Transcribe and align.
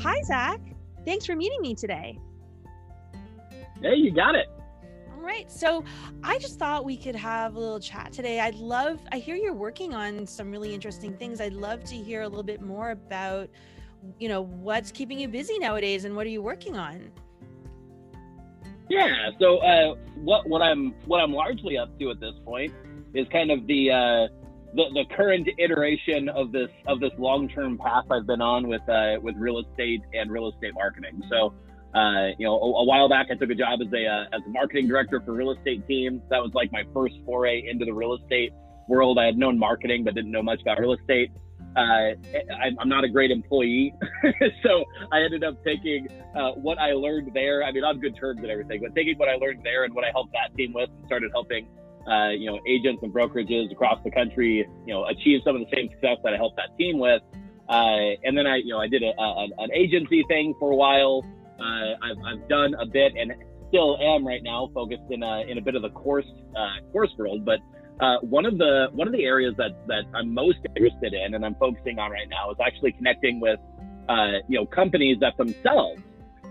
Hi, 0.00 0.20
Zach. 0.22 0.60
Thanks 1.04 1.24
for 1.24 1.34
meeting 1.34 1.60
me 1.60 1.74
today. 1.74 2.18
Hey, 3.80 3.94
you 3.94 4.10
got 4.12 4.34
it. 4.34 4.46
All 5.14 5.22
right. 5.22 5.50
So 5.50 5.84
I 6.22 6.38
just 6.38 6.58
thought 6.58 6.84
we 6.84 6.96
could 6.96 7.14
have 7.14 7.56
a 7.56 7.58
little 7.58 7.80
chat 7.80 8.12
today. 8.12 8.40
I'd 8.40 8.56
love, 8.56 9.00
I 9.12 9.18
hear 9.18 9.36
you're 9.36 9.54
working 9.54 9.94
on 9.94 10.26
some 10.26 10.50
really 10.50 10.74
interesting 10.74 11.16
things. 11.16 11.40
I'd 11.40 11.54
love 11.54 11.84
to 11.84 11.94
hear 11.94 12.22
a 12.22 12.28
little 12.28 12.42
bit 12.42 12.60
more 12.60 12.90
about, 12.90 13.48
you 14.18 14.28
know, 14.28 14.42
what's 14.42 14.92
keeping 14.92 15.18
you 15.18 15.28
busy 15.28 15.58
nowadays 15.58 16.04
and 16.04 16.14
what 16.14 16.26
are 16.26 16.30
you 16.30 16.42
working 16.42 16.76
on? 16.76 17.10
Yeah. 18.88 19.30
So 19.40 19.58
uh, 19.58 19.94
what 20.16 20.48
what 20.48 20.62
I'm 20.62 20.92
what 21.06 21.18
I'm 21.18 21.32
largely 21.32 21.76
up 21.76 21.98
to 21.98 22.10
at 22.10 22.20
this 22.20 22.34
point 22.44 22.72
is 23.14 23.26
kind 23.32 23.50
of 23.50 23.66
the 23.66 23.90
uh, 23.90 24.28
the, 24.76 24.84
the 24.92 25.14
current 25.16 25.48
iteration 25.58 26.28
of 26.28 26.52
this 26.52 26.68
of 26.86 27.00
this 27.00 27.12
long 27.18 27.48
term 27.48 27.78
path 27.78 28.04
I've 28.10 28.26
been 28.26 28.42
on 28.42 28.68
with 28.68 28.86
uh, 28.88 29.14
with 29.22 29.34
real 29.36 29.58
estate 29.58 30.02
and 30.12 30.30
real 30.30 30.50
estate 30.50 30.74
marketing. 30.74 31.22
So. 31.28 31.54
Uh, 31.94 32.32
you 32.38 32.44
know, 32.44 32.52
a, 32.52 32.82
a, 32.82 32.84
while 32.84 33.08
back, 33.08 33.28
I 33.30 33.36
took 33.36 33.48
a 33.48 33.54
job 33.54 33.80
as 33.80 33.90
a 33.90 34.06
uh, 34.06 34.24
as 34.36 34.42
a 34.46 34.50
marketing 34.50 34.86
director 34.86 35.18
for 35.24 35.32
real 35.32 35.52
estate 35.52 35.86
team. 35.88 36.20
That 36.28 36.42
was 36.42 36.50
like 36.52 36.70
my 36.70 36.82
first 36.92 37.14
foray 37.24 37.66
into 37.66 37.86
the 37.86 37.94
real 37.94 38.12
estate 38.12 38.52
world. 38.86 39.18
I 39.18 39.24
had 39.24 39.38
known 39.38 39.58
marketing, 39.58 40.04
but 40.04 40.14
didn't 40.14 40.30
know 40.30 40.42
much 40.42 40.60
about 40.60 40.78
real 40.78 40.92
estate. 40.92 41.30
Uh, 41.74 42.12
I, 42.60 42.66
am 42.78 42.88
not 42.90 43.04
a 43.04 43.08
great 43.08 43.30
employee, 43.30 43.94
so 44.62 44.84
I 45.10 45.22
ended 45.22 45.42
up 45.42 45.64
taking 45.64 46.06
uh, 46.34 46.50
what 46.52 46.78
I 46.78 46.92
learned 46.92 47.30
there. 47.32 47.64
I 47.64 47.72
mean, 47.72 47.84
on 47.84 47.98
good 47.98 48.14
terms 48.14 48.40
and 48.42 48.50
everything, 48.50 48.82
but 48.82 48.94
taking 48.94 49.16
what 49.16 49.30
I 49.30 49.36
learned 49.36 49.60
there 49.64 49.84
and 49.84 49.94
what 49.94 50.04
I 50.04 50.10
helped 50.10 50.32
that 50.32 50.54
team 50.54 50.74
with, 50.74 50.90
and 50.90 51.06
started 51.06 51.30
helping 51.32 51.66
uh, 52.06 52.30
you 52.30 52.46
know, 52.46 52.60
agents 52.66 53.02
and 53.02 53.12
brokerages 53.12 53.70
across 53.72 53.98
the 54.04 54.10
country, 54.10 54.66
you 54.86 54.94
know, 54.94 55.06
achieve 55.06 55.40
some 55.44 55.56
of 55.56 55.62
the 55.62 55.76
same 55.76 55.88
success 55.90 56.18
that 56.22 56.32
I 56.32 56.36
helped 56.36 56.56
that 56.56 56.76
team 56.78 56.98
with. 56.98 57.22
Uh, 57.68 58.14
and 58.22 58.38
then 58.38 58.46
I, 58.46 58.56
you 58.56 58.68
know, 58.68 58.78
I 58.78 58.86
did 58.86 59.02
a, 59.02 59.12
a, 59.20 59.48
an 59.58 59.70
agency 59.74 60.24
thing 60.28 60.54
for 60.58 60.70
a 60.70 60.76
while. 60.76 61.24
Uh, 61.58 61.94
I've, 62.02 62.18
I've 62.24 62.48
done 62.48 62.74
a 62.74 62.86
bit 62.86 63.14
and 63.18 63.32
still 63.68 63.98
am 64.00 64.26
right 64.26 64.42
now 64.42 64.70
focused 64.72 65.10
in 65.10 65.22
a, 65.22 65.40
in 65.48 65.58
a 65.58 65.60
bit 65.60 65.74
of 65.74 65.82
the 65.82 65.90
course, 65.90 66.26
uh, 66.56 66.90
course 66.92 67.10
world. 67.18 67.44
But 67.44 67.58
uh, 68.00 68.18
one 68.20 68.44
of 68.44 68.58
the 68.58 68.88
one 68.92 69.06
of 69.06 69.12
the 69.14 69.24
areas 69.24 69.54
that 69.56 69.86
that 69.86 70.04
I'm 70.14 70.32
most 70.34 70.58
interested 70.76 71.14
in 71.14 71.34
and 71.34 71.44
I'm 71.44 71.54
focusing 71.54 71.98
on 71.98 72.10
right 72.10 72.28
now 72.28 72.50
is 72.50 72.58
actually 72.64 72.92
connecting 72.92 73.40
with 73.40 73.58
uh, 74.08 74.38
you 74.48 74.58
know 74.58 74.66
companies 74.66 75.16
that 75.20 75.36
themselves 75.38 76.02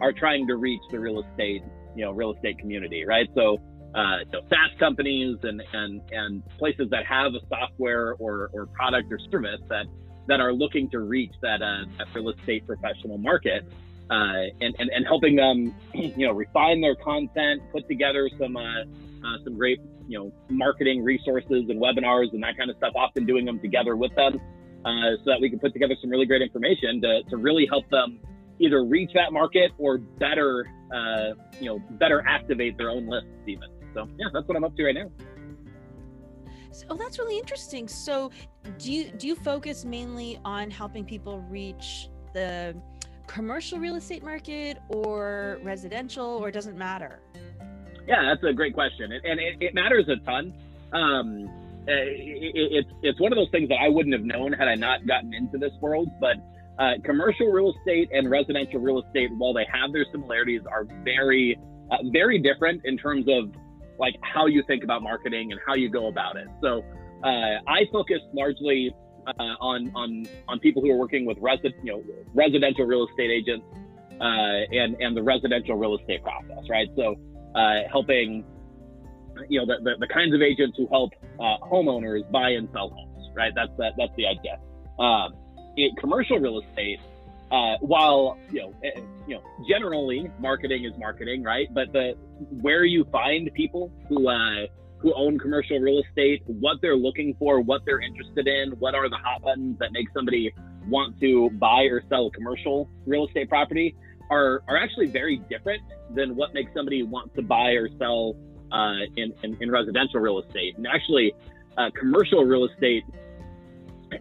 are 0.01 0.11
trying 0.11 0.47
to 0.47 0.55
reach 0.55 0.81
the 0.91 0.99
real 0.99 1.21
estate 1.21 1.63
you 1.95 2.03
know 2.03 2.11
real 2.11 2.33
estate 2.33 2.57
community, 2.57 3.05
right? 3.05 3.29
So 3.35 3.59
uh, 3.95 4.17
you 4.19 4.31
know, 4.33 4.41
SaaS 4.49 4.77
companies 4.77 5.37
and, 5.43 5.63
and, 5.73 6.01
and 6.11 6.43
places 6.57 6.89
that 6.91 7.05
have 7.05 7.33
a 7.33 7.39
software 7.47 8.15
or, 8.19 8.49
or 8.53 8.65
product 8.67 9.11
or 9.11 9.19
service 9.31 9.61
that, 9.69 9.85
that 10.27 10.41
are 10.41 10.53
looking 10.53 10.89
to 10.89 10.99
reach 10.99 11.31
that, 11.41 11.61
uh, 11.61 11.85
that 11.97 12.07
real 12.13 12.29
estate 12.29 12.67
professional 12.67 13.17
market 13.17 13.63
uh, 14.09 14.51
and, 14.61 14.75
and, 14.77 14.89
and 14.89 15.05
helping 15.05 15.35
them, 15.35 15.73
you 15.93 16.27
know, 16.27 16.33
refine 16.33 16.81
their 16.81 16.95
content, 16.95 17.61
put 17.71 17.87
together 17.87 18.29
some, 18.37 18.57
uh, 18.57 18.81
uh, 18.81 19.37
some 19.43 19.57
great, 19.57 19.79
you 20.07 20.19
know, 20.19 20.31
marketing 20.49 21.03
resources 21.03 21.65
and 21.69 21.81
webinars 21.81 22.33
and 22.33 22.43
that 22.43 22.57
kind 22.57 22.69
of 22.69 22.75
stuff, 22.77 22.93
often 22.95 23.25
doing 23.25 23.45
them 23.45 23.59
together 23.59 23.95
with 23.95 24.13
them 24.15 24.39
uh, 24.83 25.15
so 25.23 25.31
that 25.31 25.37
we 25.39 25.49
can 25.49 25.57
put 25.57 25.73
together 25.73 25.95
some 26.01 26.09
really 26.09 26.25
great 26.25 26.41
information 26.41 27.01
to, 27.01 27.23
to 27.29 27.37
really 27.37 27.65
help 27.65 27.89
them 27.89 28.19
either 28.59 28.83
reach 28.83 29.11
that 29.13 29.33
market 29.33 29.71
or 29.77 29.97
better, 29.97 30.65
uh, 30.93 31.33
you 31.59 31.65
know, 31.65 31.79
better 31.91 32.23
activate 32.27 32.77
their 32.77 32.89
own 32.89 33.07
lists 33.07 33.29
even. 33.47 33.69
So 33.95 34.07
yeah, 34.19 34.27
that's 34.33 34.47
what 34.47 34.57
I'm 34.57 34.63
up 34.63 34.75
to 34.75 34.85
right 34.85 34.93
now. 34.93 35.09
So, 36.71 36.85
oh, 36.89 36.97
that's 36.97 37.17
really 37.17 37.37
interesting. 37.37 37.87
So, 37.87 38.31
do 38.77 38.91
you 38.91 39.09
do 39.11 39.27
you 39.27 39.35
focus 39.35 39.85
mainly 39.85 40.39
on 40.43 40.69
helping 40.69 41.05
people 41.05 41.39
reach 41.49 42.09
the 42.33 42.75
commercial 43.27 43.79
real 43.79 43.95
estate 43.95 44.23
market 44.23 44.77
or 44.89 45.59
residential, 45.63 46.25
or 46.25 46.51
doesn't 46.51 46.77
matter? 46.77 47.21
Yeah, 48.05 48.23
that's 48.25 48.43
a 48.43 48.53
great 48.53 48.73
question, 48.73 49.11
and 49.13 49.39
it, 49.39 49.55
it 49.61 49.73
matters 49.73 50.07
a 50.09 50.17
ton. 50.25 50.53
Um, 50.91 51.49
it, 51.87 52.51
it's 52.53 52.89
it's 53.03 53.21
one 53.21 53.31
of 53.31 53.37
those 53.37 53.49
things 53.51 53.69
that 53.69 53.79
I 53.81 53.87
wouldn't 53.87 54.13
have 54.13 54.25
known 54.25 54.51
had 54.51 54.67
I 54.67 54.75
not 54.75 55.07
gotten 55.07 55.33
into 55.33 55.57
this 55.57 55.71
world. 55.79 56.09
But 56.19 56.35
uh, 56.77 56.95
commercial 57.05 57.47
real 57.47 57.73
estate 57.73 58.09
and 58.11 58.29
residential 58.29 58.81
real 58.81 59.01
estate, 59.01 59.29
while 59.37 59.53
they 59.53 59.65
have 59.71 59.93
their 59.93 60.05
similarities, 60.11 60.61
are 60.69 60.85
very 61.05 61.57
uh, 61.89 61.97
very 62.11 62.37
different 62.37 62.81
in 62.83 62.97
terms 62.97 63.27
of 63.29 63.49
like 63.99 64.15
how 64.21 64.45
you 64.45 64.63
think 64.63 64.83
about 64.83 65.01
marketing 65.01 65.51
and 65.51 65.61
how 65.65 65.75
you 65.75 65.89
go 65.89 66.07
about 66.07 66.35
it. 66.35 66.47
So 66.61 66.83
uh, 67.23 67.59
I 67.67 67.85
focus 67.91 68.19
largely 68.33 68.93
uh, 69.27 69.31
on 69.59 69.91
on 69.95 70.27
on 70.47 70.59
people 70.59 70.81
who 70.81 70.91
are 70.91 70.97
working 70.97 71.25
with 71.25 71.37
resi- 71.39 71.73
you 71.83 71.91
know 71.93 72.03
residential 72.33 72.85
real 72.85 73.07
estate 73.07 73.31
agents 73.31 73.65
uh, 74.21 74.23
and 74.71 74.95
and 74.99 75.15
the 75.15 75.23
residential 75.23 75.75
real 75.75 75.97
estate 75.97 76.23
process, 76.23 76.69
right? 76.69 76.87
So 76.95 77.15
uh, 77.55 77.87
helping 77.91 78.45
you 79.49 79.59
know 79.59 79.65
the, 79.65 79.83
the, 79.83 79.95
the, 79.99 80.07
kinds 80.07 80.33
of 80.33 80.41
agents 80.41 80.77
who 80.77 80.87
help 80.87 81.11
uh, 81.39 81.57
homeowners 81.63 82.29
buy 82.31 82.51
and 82.51 82.69
sell 82.71 82.89
homes, 82.89 83.29
right? 83.35 83.51
That's 83.55 83.71
that, 83.77 83.93
that's 83.97 84.13
the 84.15 84.27
idea. 84.27 84.59
Um, 84.99 85.33
in 85.77 85.89
commercial 85.99 86.39
real 86.39 86.61
estate, 86.61 86.99
uh, 87.51 87.75
while 87.81 88.37
you 88.51 88.61
know, 88.61 88.73
you 89.27 89.35
know, 89.35 89.41
generally 89.67 90.29
marketing 90.39 90.85
is 90.85 90.93
marketing, 90.97 91.43
right? 91.43 91.67
But 91.73 91.91
the 91.93 92.13
where 92.61 92.85
you 92.85 93.05
find 93.11 93.49
people 93.53 93.91
who 94.07 94.27
uh, 94.27 94.67
who 94.99 95.13
own 95.13 95.37
commercial 95.37 95.79
real 95.79 96.01
estate, 96.01 96.41
what 96.45 96.77
they're 96.81 96.95
looking 96.95 97.35
for, 97.37 97.61
what 97.61 97.81
they're 97.85 98.01
interested 98.01 98.47
in, 98.47 98.71
what 98.79 98.95
are 98.95 99.09
the 99.09 99.17
hot 99.17 99.41
buttons 99.41 99.77
that 99.79 99.91
make 99.91 100.07
somebody 100.13 100.53
want 100.87 101.19
to 101.19 101.49
buy 101.51 101.83
or 101.83 102.01
sell 102.09 102.29
commercial 102.29 102.89
real 103.05 103.27
estate 103.27 103.49
property, 103.49 103.95
are 104.29 104.63
are 104.67 104.77
actually 104.77 105.07
very 105.07 105.37
different 105.49 105.81
than 106.13 106.35
what 106.35 106.53
makes 106.53 106.71
somebody 106.73 107.03
want 107.03 107.33
to 107.35 107.41
buy 107.41 107.71
or 107.71 107.89
sell 107.97 108.35
uh, 108.71 109.05
in, 109.15 109.33
in, 109.43 109.57
in 109.61 109.71
residential 109.71 110.19
real 110.19 110.39
estate. 110.39 110.77
And 110.77 110.87
actually, 110.87 111.33
uh, 111.77 111.89
commercial 111.97 112.43
real 112.43 112.65
estate 112.65 113.03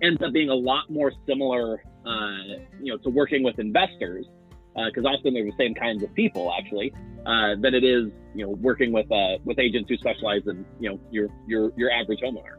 ends 0.02 0.20
up 0.22 0.32
being 0.32 0.48
a 0.48 0.54
lot 0.54 0.90
more 0.90 1.12
similar 1.26 1.82
uh, 2.06 2.60
you 2.80 2.92
know, 2.92 2.98
to 2.98 3.08
working 3.08 3.42
with 3.42 3.58
investors, 3.58 4.26
because 4.74 5.04
uh, 5.04 5.08
often 5.08 5.34
they're 5.34 5.44
the 5.44 5.52
same 5.58 5.74
kinds 5.74 6.02
of 6.02 6.12
people 6.14 6.52
actually, 6.58 6.92
uh, 7.26 7.54
than 7.60 7.74
it 7.74 7.84
is, 7.84 8.10
you 8.34 8.44
know, 8.44 8.52
working 8.52 8.92
with 8.92 9.10
uh, 9.10 9.38
with 9.44 9.58
agents 9.58 9.88
who 9.88 9.96
specialize 9.96 10.42
in, 10.46 10.64
you 10.80 10.90
know, 10.90 11.00
your 11.10 11.28
your 11.46 11.72
your 11.76 11.90
average 11.90 12.20
homeowner. 12.20 12.56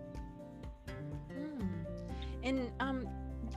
Hmm. 1.33 1.67
And 2.43 2.71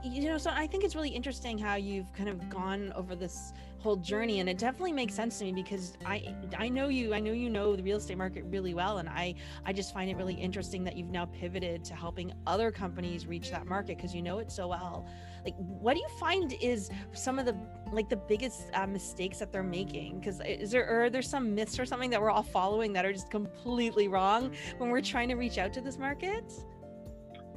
you 0.09 0.29
know, 0.29 0.39
so 0.39 0.51
I 0.53 0.67
think 0.67 0.85
it's 0.85 0.95
really 0.95 1.11
interesting 1.11 1.59
how 1.59 1.77
you've 1.77 2.13
kind 2.13 2.29
of 2.29 2.49
gone 2.49 2.93
over 2.95 3.15
this 3.15 3.53
whole 3.79 3.97
journey 3.97 4.41
and 4.41 4.49
it 4.49 4.59
definitely 4.59 4.93
makes 4.93 5.15
sense 5.15 5.39
to 5.39 5.45
me 5.45 5.53
because 5.53 5.97
i 6.05 6.35
i 6.59 6.69
know 6.69 6.89
you 6.89 7.15
i 7.15 7.21
know 7.21 7.31
you 7.31 7.49
know 7.49 7.77
the 7.77 7.83
real 7.85 7.99
estate 7.99 8.19
market 8.19 8.43
really 8.49 8.75
well 8.75 8.99
and 8.99 9.09
i 9.09 9.33
i 9.67 9.73
just 9.73 9.95
find 9.95 10.11
it 10.11 10.17
really 10.17 10.35
interesting 10.35 10.83
that 10.83 10.97
you've 10.97 11.11
now 11.11 11.25
pivoted 11.27 11.85
to 11.85 11.95
helping 11.95 12.33
other 12.45 12.73
companies 12.73 13.25
reach 13.25 13.53
that 13.53 13.69
market 13.69 13.97
because 13.97 14.13
you 14.13 14.21
know 14.21 14.41
it 14.41 14.51
so 14.51 14.69
well. 14.69 15.07
Like 15.45 15.55
what 15.57 15.95
do 15.95 16.01
you 16.01 16.09
find 16.19 16.55
is 16.61 16.91
some 17.13 17.39
of 17.39 17.47
the 17.47 17.57
like 17.93 18.09
the 18.09 18.17
biggest 18.17 18.65
uh, 18.75 18.87
mistakes 18.87 19.39
that 19.39 19.53
they're 19.53 19.63
making? 19.63 20.19
Because 20.19 20.41
is 20.47 20.71
there 20.71 20.87
are 20.87 21.09
there 21.11 21.23
some 21.23 21.55
myths 21.55 21.79
or 21.79 21.87
something 21.87 22.11
that 22.11 22.21
we're 22.21 22.31
all 22.31 22.43
following 22.43 22.93
that 22.95 23.05
are 23.05 23.13
just 23.13 23.31
completely 23.31 24.09
wrong 24.09 24.53
when 24.79 24.91
we're 24.91 25.01
trying 25.01 25.29
to 25.29 25.37
reach 25.37 25.59
out 25.59 25.73
to 25.75 25.81
this 25.81 25.99
market? 25.99 26.53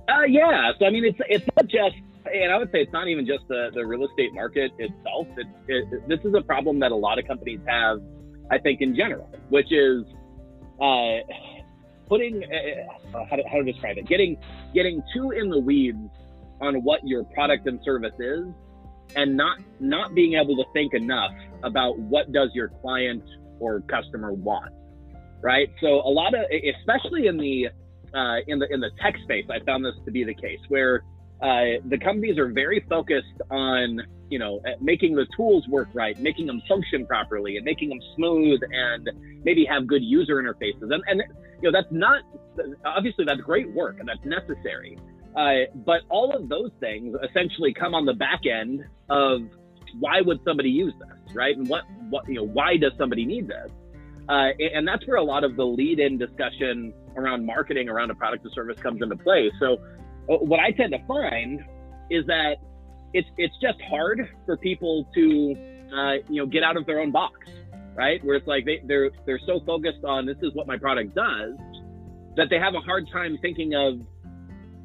Uh, 0.10 0.24
yeah 0.24 0.72
so 0.78 0.86
i 0.86 0.90
mean 0.90 1.06
it's 1.06 1.20
it's 1.30 1.46
not 1.56 1.68
just 1.68 1.96
and 2.26 2.52
I 2.52 2.58
would 2.58 2.72
say 2.72 2.82
it's 2.82 2.94
not 2.94 3.08
even 3.08 3.26
just 3.26 3.48
the, 3.48 3.72
the 3.74 3.86
real 3.86 4.06
estate 4.06 4.34
market 4.34 4.72
itself. 4.78 5.28
It, 5.38 5.48
it, 5.68 6.08
this 6.08 6.20
is 6.24 6.34
a 6.36 6.42
problem 6.42 6.80
that 6.80 6.92
a 6.92 6.96
lot 6.96 7.20
of 7.20 7.28
companies 7.28 7.60
have, 7.68 8.02
I 8.50 8.58
think, 8.58 8.82
in 8.82 8.96
general, 8.96 9.30
which 9.50 9.72
is 9.72 10.04
uh, 10.82 11.20
putting 12.08 12.44
uh, 12.44 13.18
uh, 13.18 13.26
how, 13.30 13.36
to, 13.38 13.44
how 13.50 13.58
to 13.58 13.64
describe 13.64 13.98
it, 13.98 14.08
getting 14.08 14.38
getting 14.74 15.02
too 15.14 15.32
in 15.32 15.50
the 15.50 15.60
weeds 15.60 16.10
on 16.60 16.76
what 16.84 17.00
your 17.06 17.24
product 17.24 17.68
and 17.68 17.80
service 17.84 18.14
is, 18.20 18.46
and 19.16 19.36
not 19.36 19.60
not 19.80 20.14
being 20.14 20.34
able 20.36 20.56
to 20.56 20.66
think 20.74 20.94
enough 20.94 21.32
about 21.64 21.98
what 21.98 22.32
does 22.32 22.50
your 22.54 22.70
client 22.82 23.24
or 23.60 23.82
customer 23.82 24.34
want, 24.34 24.74
right? 25.42 25.70
So 25.82 25.88
a 25.88 26.10
lot 26.10 26.34
of, 26.34 26.46
especially 26.80 27.28
in 27.28 27.38
the 27.38 27.70
uh, 28.14 28.38
in 28.48 28.60
the 28.60 28.68
in 28.72 28.80
the 28.80 28.92
tech 29.02 29.16
space, 29.24 29.46
I 29.50 29.64
found 29.66 29.86
this 29.86 29.96
to 30.06 30.12
be 30.12 30.24
the 30.24 30.36
case 30.36 30.60
where 30.68 31.04
uh, 31.42 31.82
the 31.86 31.98
companies 31.98 32.38
are 32.38 32.52
very 32.52 32.86
focused 32.90 33.42
on 33.50 34.02
you 34.30 34.40
know 34.40 34.62
making 34.80 35.16
the 35.16 35.26
tools 35.36 35.68
work 35.68 35.90
right 35.94 36.20
making 36.20 36.46
them 36.46 36.62
function 36.68 37.06
properly 37.06 37.58
and 37.58 37.66
making 37.66 37.90
them 37.90 38.00
smooth 38.16 38.60
and 38.72 39.10
maybe 39.44 39.66
have 39.66 39.88
good 39.88 40.04
user 40.04 40.36
interfaces. 40.36 40.94
And, 40.94 41.04
and 41.08 41.24
you 41.62 41.72
know 41.72 41.72
that's 41.72 41.92
not 41.92 42.24
obviously 42.86 43.26
that's 43.26 43.42
great 43.42 43.72
work 43.72 43.98
and 44.00 44.08
that's 44.08 44.24
necessary. 44.26 44.98
Uh, 45.36 45.72
but 45.86 46.02
all 46.10 46.36
of 46.36 46.50
those 46.50 46.72
things 46.80 47.16
essentially 47.30 47.74
come 47.74 47.96
on 47.96 48.06
the 48.06 48.14
back 48.14 48.42
end 48.46 48.84
of 49.10 49.42
why 50.00 50.22
would 50.22 50.40
somebody 50.46 50.70
use 50.70 50.94
this 51.00 51.22
right? 51.34 51.58
And 51.58 51.68
what 51.68 51.84
what 52.10 52.28
you 52.28 52.36
know 52.36 52.46
why 52.46 52.78
does 52.78 52.94
somebody 52.98 53.26
need 53.26 53.48
this? 53.48 53.72
Uh, 54.30 54.50
and 54.60 54.88
that's 54.88 55.06
where 55.08 55.18
a 55.18 55.24
lot 55.24 55.44
of 55.44 55.56
the 55.56 55.66
lead 55.66 56.00
in 56.00 56.18
discussion 56.18 56.94
around 57.16 57.46
marketing 57.46 57.90
around 57.90 58.12
a 58.12 58.16
product 58.16 58.46
or 58.46 58.50
service 58.52 58.80
comes 58.80 59.02
into 59.02 59.16
play. 59.18 59.52
So 59.60 59.78
what 60.28 60.60
I 60.60 60.72
tend 60.72 60.94
to 60.94 61.06
find 61.08 61.64
is 62.10 62.26
that 62.28 62.56
it's 63.14 63.28
it's 63.38 63.56
just 63.62 63.82
hard 63.90 64.30
for 64.46 64.58
people 64.58 65.08
to 65.14 65.56
uh, 65.94 66.14
you 66.30 66.42
know 66.42 66.46
get 66.46 66.64
out 66.64 66.78
of 66.78 66.86
their 66.86 67.00
own 67.00 67.12
box, 67.12 67.50
right? 67.96 68.24
Where 68.24 68.36
it's 68.36 68.48
like 68.48 68.66
they, 68.66 68.82
they're 68.86 69.12
they're 69.26 69.42
so 69.46 69.60
focused 69.66 70.04
on 70.04 70.26
this 70.26 70.38
is 70.42 70.54
what 70.54 70.68
my 70.68 70.78
product 70.78 71.16
does 71.16 71.54
that 72.38 72.50
they 72.50 72.58
have 72.58 72.74
a 72.76 72.80
hard 72.80 73.10
time 73.12 73.38
thinking 73.42 73.74
of 73.76 74.00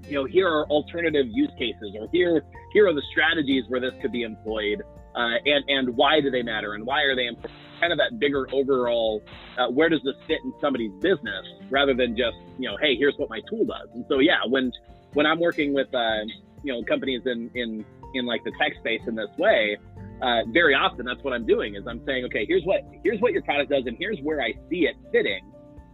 you 0.09 0.15
know 0.15 0.25
here 0.25 0.49
are 0.49 0.67
alternative 0.67 1.27
use 1.31 1.50
cases 1.59 1.94
or 1.99 2.09
here 2.12 2.43
here 2.73 2.89
are 2.89 2.94
the 2.94 3.03
strategies 3.12 3.65
where 3.69 3.81
this 3.81 3.93
could 4.03 4.12
be 4.12 4.23
employed 4.23 4.82
uh, 5.15 5.37
and 5.44 5.65
and 5.69 5.97
why 5.97 6.21
do 6.21 6.31
they 6.31 6.43
matter 6.43 6.75
and 6.75 6.85
why 6.85 7.03
are 7.03 7.15
they 7.15 7.27
important? 7.27 7.61
kind 7.81 7.93
of 7.93 7.99
that 7.99 8.19
bigger 8.19 8.47
overall 8.53 9.23
uh, 9.59 9.69
where 9.69 9.89
does 9.89 10.00
this 10.05 10.15
fit 10.27 10.39
in 10.44 10.53
somebody's 10.61 10.93
business 11.00 11.44
rather 11.71 11.94
than 11.94 12.17
just 12.17 12.37
you 12.59 12.69
know 12.69 12.77
hey 12.81 12.97
here's 12.97 13.15
what 13.17 13.29
my 13.29 13.41
tool 13.49 13.65
does 13.65 13.89
and 13.94 14.05
so 14.09 14.19
yeah 14.19 14.39
when 14.49 14.73
when 15.17 15.27
i'm 15.27 15.41
working 15.41 15.73
with 15.75 15.89
uh, 15.95 16.21
you 16.63 16.73
know 16.73 16.83
companies 16.85 17.23
in 17.27 17.51
in 17.55 17.85
in 18.15 18.27
like 18.27 18.43
the 18.45 18.53
tech 18.61 18.73
space 18.81 19.01
in 19.07 19.15
this 19.15 19.33
way 19.39 19.77
uh, 20.23 20.41
very 20.53 20.75
often 20.75 21.05
that's 21.05 21.23
what 21.25 21.33
i'm 21.33 21.47
doing 21.47 21.75
is 21.75 21.83
i'm 21.87 22.01
saying 22.07 22.25
okay 22.25 22.45
here's 22.47 22.65
what 22.65 22.81
here's 23.05 23.21
what 23.21 23.33
your 23.33 23.43
product 23.43 23.71
does 23.71 23.85
and 23.87 23.97
here's 23.99 24.19
where 24.23 24.41
i 24.41 24.53
see 24.71 24.87
it 24.87 24.97
fitting 25.13 25.41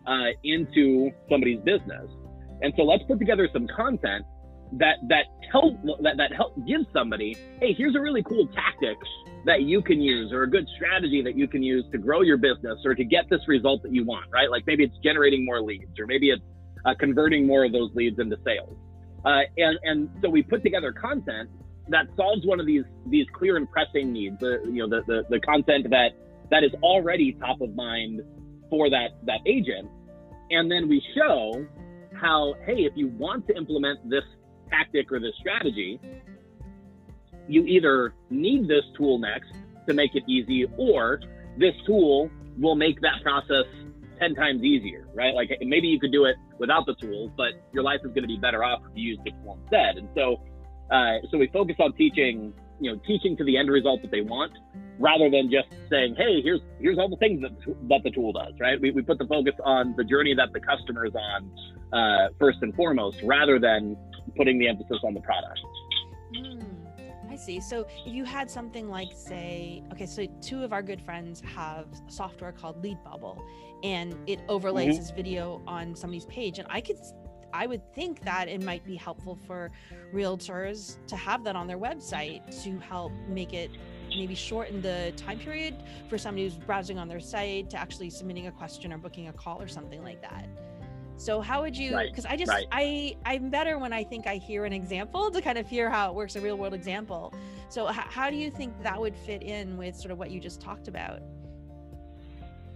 uh, 0.06 0.30
into 0.44 1.10
somebody's 1.30 1.60
business. 1.60 2.10
And 2.62 2.72
so 2.76 2.82
let's 2.82 3.02
put 3.04 3.18
together 3.18 3.48
some 3.52 3.66
content 3.74 4.24
that 4.78 4.96
that 5.08 5.26
help 5.50 5.74
that, 6.02 6.16
that 6.16 6.32
help 6.34 6.56
gives 6.66 6.86
somebody 6.94 7.36
hey 7.60 7.74
here's 7.76 7.94
a 7.94 8.00
really 8.00 8.22
cool 8.22 8.48
tactic 8.54 8.96
that 9.44 9.60
you 9.60 9.82
can 9.82 10.00
use 10.00 10.32
or 10.32 10.44
a 10.44 10.50
good 10.50 10.66
strategy 10.76 11.20
that 11.20 11.36
you 11.36 11.46
can 11.46 11.62
use 11.62 11.84
to 11.92 11.98
grow 11.98 12.22
your 12.22 12.38
business 12.38 12.78
or 12.86 12.94
to 12.94 13.04
get 13.04 13.28
this 13.28 13.40
result 13.48 13.82
that 13.82 13.92
you 13.92 14.02
want 14.02 14.24
right? 14.32 14.50
Like 14.50 14.66
maybe 14.66 14.82
it's 14.82 14.96
generating 15.04 15.44
more 15.44 15.60
leads 15.60 16.00
or 16.00 16.06
maybe 16.06 16.30
it's 16.30 16.42
uh, 16.86 16.94
converting 16.98 17.46
more 17.46 17.66
of 17.66 17.72
those 17.72 17.90
leads 17.94 18.18
into 18.18 18.38
sales 18.46 18.74
uh, 19.24 19.40
and 19.56 19.78
and 19.82 20.10
so 20.20 20.28
we 20.28 20.42
put 20.42 20.62
together 20.62 20.92
content 20.92 21.48
that 21.88 22.06
solves 22.16 22.44
one 22.46 22.60
of 22.60 22.66
these 22.66 22.84
these 23.06 23.26
clear 23.32 23.56
and 23.56 23.70
pressing 23.70 24.12
needs 24.12 24.38
the 24.40 24.60
you 24.64 24.86
know 24.86 24.88
the, 24.88 25.02
the 25.06 25.24
the 25.30 25.40
content 25.40 25.88
that 25.90 26.12
that 26.50 26.64
is 26.64 26.72
already 26.82 27.32
top 27.34 27.60
of 27.60 27.74
mind 27.74 28.22
for 28.70 28.90
that 28.90 29.10
that 29.24 29.40
agent. 29.46 29.88
And 30.50 30.70
then 30.70 30.88
we 30.88 31.02
show 31.14 31.66
how 32.20 32.54
hey 32.66 32.84
if 32.84 32.92
you 32.96 33.08
want 33.08 33.46
to 33.48 33.56
implement 33.56 34.08
this 34.08 34.24
tactic 34.70 35.10
or 35.12 35.20
this 35.20 35.34
strategy, 35.38 36.00
you 37.48 37.64
either 37.64 38.14
need 38.30 38.68
this 38.68 38.84
tool 38.96 39.18
next 39.18 39.52
to 39.88 39.94
make 39.94 40.14
it 40.14 40.22
easy, 40.28 40.66
or 40.76 41.20
this 41.58 41.74
tool 41.86 42.30
will 42.58 42.76
make 42.76 43.00
that 43.00 43.22
process 43.22 43.66
10 44.22 44.34
times 44.36 44.62
easier, 44.62 45.08
right? 45.14 45.34
Like 45.34 45.50
maybe 45.62 45.88
you 45.88 45.98
could 45.98 46.12
do 46.12 46.24
it 46.26 46.36
without 46.58 46.86
the 46.86 46.94
tools, 46.94 47.32
but 47.36 47.54
your 47.72 47.82
life 47.82 48.00
is 48.04 48.12
going 48.12 48.22
to 48.22 48.28
be 48.28 48.38
better 48.38 48.62
off 48.62 48.80
if 48.88 48.96
you 48.96 49.10
use 49.10 49.18
the 49.24 49.32
tool 49.32 49.58
instead. 49.60 49.96
And 49.96 50.08
so, 50.14 50.40
uh, 50.90 51.18
so 51.30 51.38
we 51.38 51.48
focus 51.48 51.76
on 51.80 51.92
teaching, 51.94 52.54
you 52.80 52.92
know, 52.92 53.00
teaching 53.04 53.36
to 53.36 53.44
the 53.44 53.56
end 53.56 53.68
result 53.68 54.00
that 54.02 54.12
they 54.12 54.20
want 54.20 54.52
rather 55.00 55.28
than 55.28 55.50
just 55.50 55.68
saying, 55.90 56.14
hey, 56.16 56.40
here's 56.42 56.60
here's 56.78 56.98
all 56.98 57.08
the 57.08 57.16
things 57.16 57.42
that, 57.42 57.50
that 57.88 58.02
the 58.04 58.10
tool 58.10 58.32
does, 58.32 58.54
right? 58.60 58.80
We, 58.80 58.92
we 58.92 59.02
put 59.02 59.18
the 59.18 59.26
focus 59.26 59.54
on 59.64 59.94
the 59.96 60.04
journey 60.04 60.34
that 60.36 60.52
the 60.52 60.60
customer 60.60 61.06
is 61.06 61.14
on 61.14 61.50
uh, 61.92 62.28
first 62.38 62.58
and 62.62 62.72
foremost, 62.76 63.20
rather 63.24 63.58
than 63.58 63.96
putting 64.36 64.58
the 64.58 64.68
emphasis 64.68 64.98
on 65.02 65.14
the 65.14 65.20
product. 65.20 65.60
Mm, 66.36 66.61
I 67.32 67.36
see. 67.36 67.60
So 67.60 67.86
if 68.04 68.12
you 68.12 68.24
had 68.24 68.50
something 68.50 68.90
like, 68.90 69.08
say, 69.14 69.82
okay, 69.90 70.04
so 70.04 70.26
two 70.42 70.62
of 70.62 70.72
our 70.74 70.82
good 70.82 71.00
friends 71.00 71.40
have 71.54 71.86
software 72.08 72.52
called 72.52 72.82
Lead 72.82 73.02
Bubble, 73.02 73.42
and 73.82 74.14
it 74.26 74.40
overlays 74.48 74.94
mm-hmm. 74.94 75.02
this 75.02 75.10
video 75.12 75.62
on 75.66 75.96
somebody's 75.96 76.26
page, 76.26 76.58
and 76.58 76.68
I 76.70 76.82
could 76.82 76.98
I 77.54 77.66
would 77.66 77.82
think 77.94 78.22
that 78.22 78.48
it 78.48 78.62
might 78.62 78.84
be 78.84 78.96
helpful 78.96 79.38
for 79.46 79.70
realtors 80.14 80.96
to 81.06 81.16
have 81.16 81.44
that 81.44 81.54
on 81.54 81.66
their 81.66 81.78
website 81.78 82.62
to 82.64 82.78
help 82.78 83.12
make 83.28 83.52
it 83.52 83.70
maybe 84.08 84.34
shorten 84.34 84.80
the 84.80 85.12
time 85.16 85.38
period 85.38 85.74
for 86.08 86.16
somebody 86.16 86.44
who's 86.44 86.56
browsing 86.56 86.98
on 86.98 87.08
their 87.08 87.20
site 87.20 87.68
to 87.70 87.76
actually 87.76 88.08
submitting 88.08 88.46
a 88.46 88.52
question 88.52 88.90
or 88.90 88.98
booking 88.98 89.28
a 89.28 89.32
call 89.34 89.60
or 89.60 89.68
something 89.68 90.02
like 90.02 90.22
that. 90.22 90.48
So 91.22 91.40
how 91.40 91.62
would 91.62 91.76
you 91.76 91.96
because 91.96 92.24
right, 92.24 92.34
I 92.34 92.36
just 92.36 92.50
right. 92.50 92.66
I 92.72 93.16
I'm 93.24 93.48
better 93.48 93.78
when 93.78 93.92
I 93.92 94.02
think 94.02 94.26
I 94.26 94.36
hear 94.38 94.64
an 94.64 94.72
example 94.72 95.30
to 95.30 95.40
kind 95.40 95.56
of 95.56 95.68
hear 95.68 95.88
how 95.88 96.10
it 96.10 96.16
works 96.16 96.34
a 96.34 96.40
real 96.40 96.56
world 96.56 96.74
example. 96.74 97.32
So 97.68 97.88
h- 97.88 97.94
how 97.94 98.28
do 98.28 98.34
you 98.34 98.50
think 98.50 98.82
that 98.82 99.00
would 99.00 99.14
fit 99.14 99.40
in 99.40 99.76
with 99.76 99.94
sort 99.94 100.10
of 100.10 100.18
what 100.18 100.32
you 100.32 100.40
just 100.40 100.60
talked 100.60 100.88
about? 100.88 101.20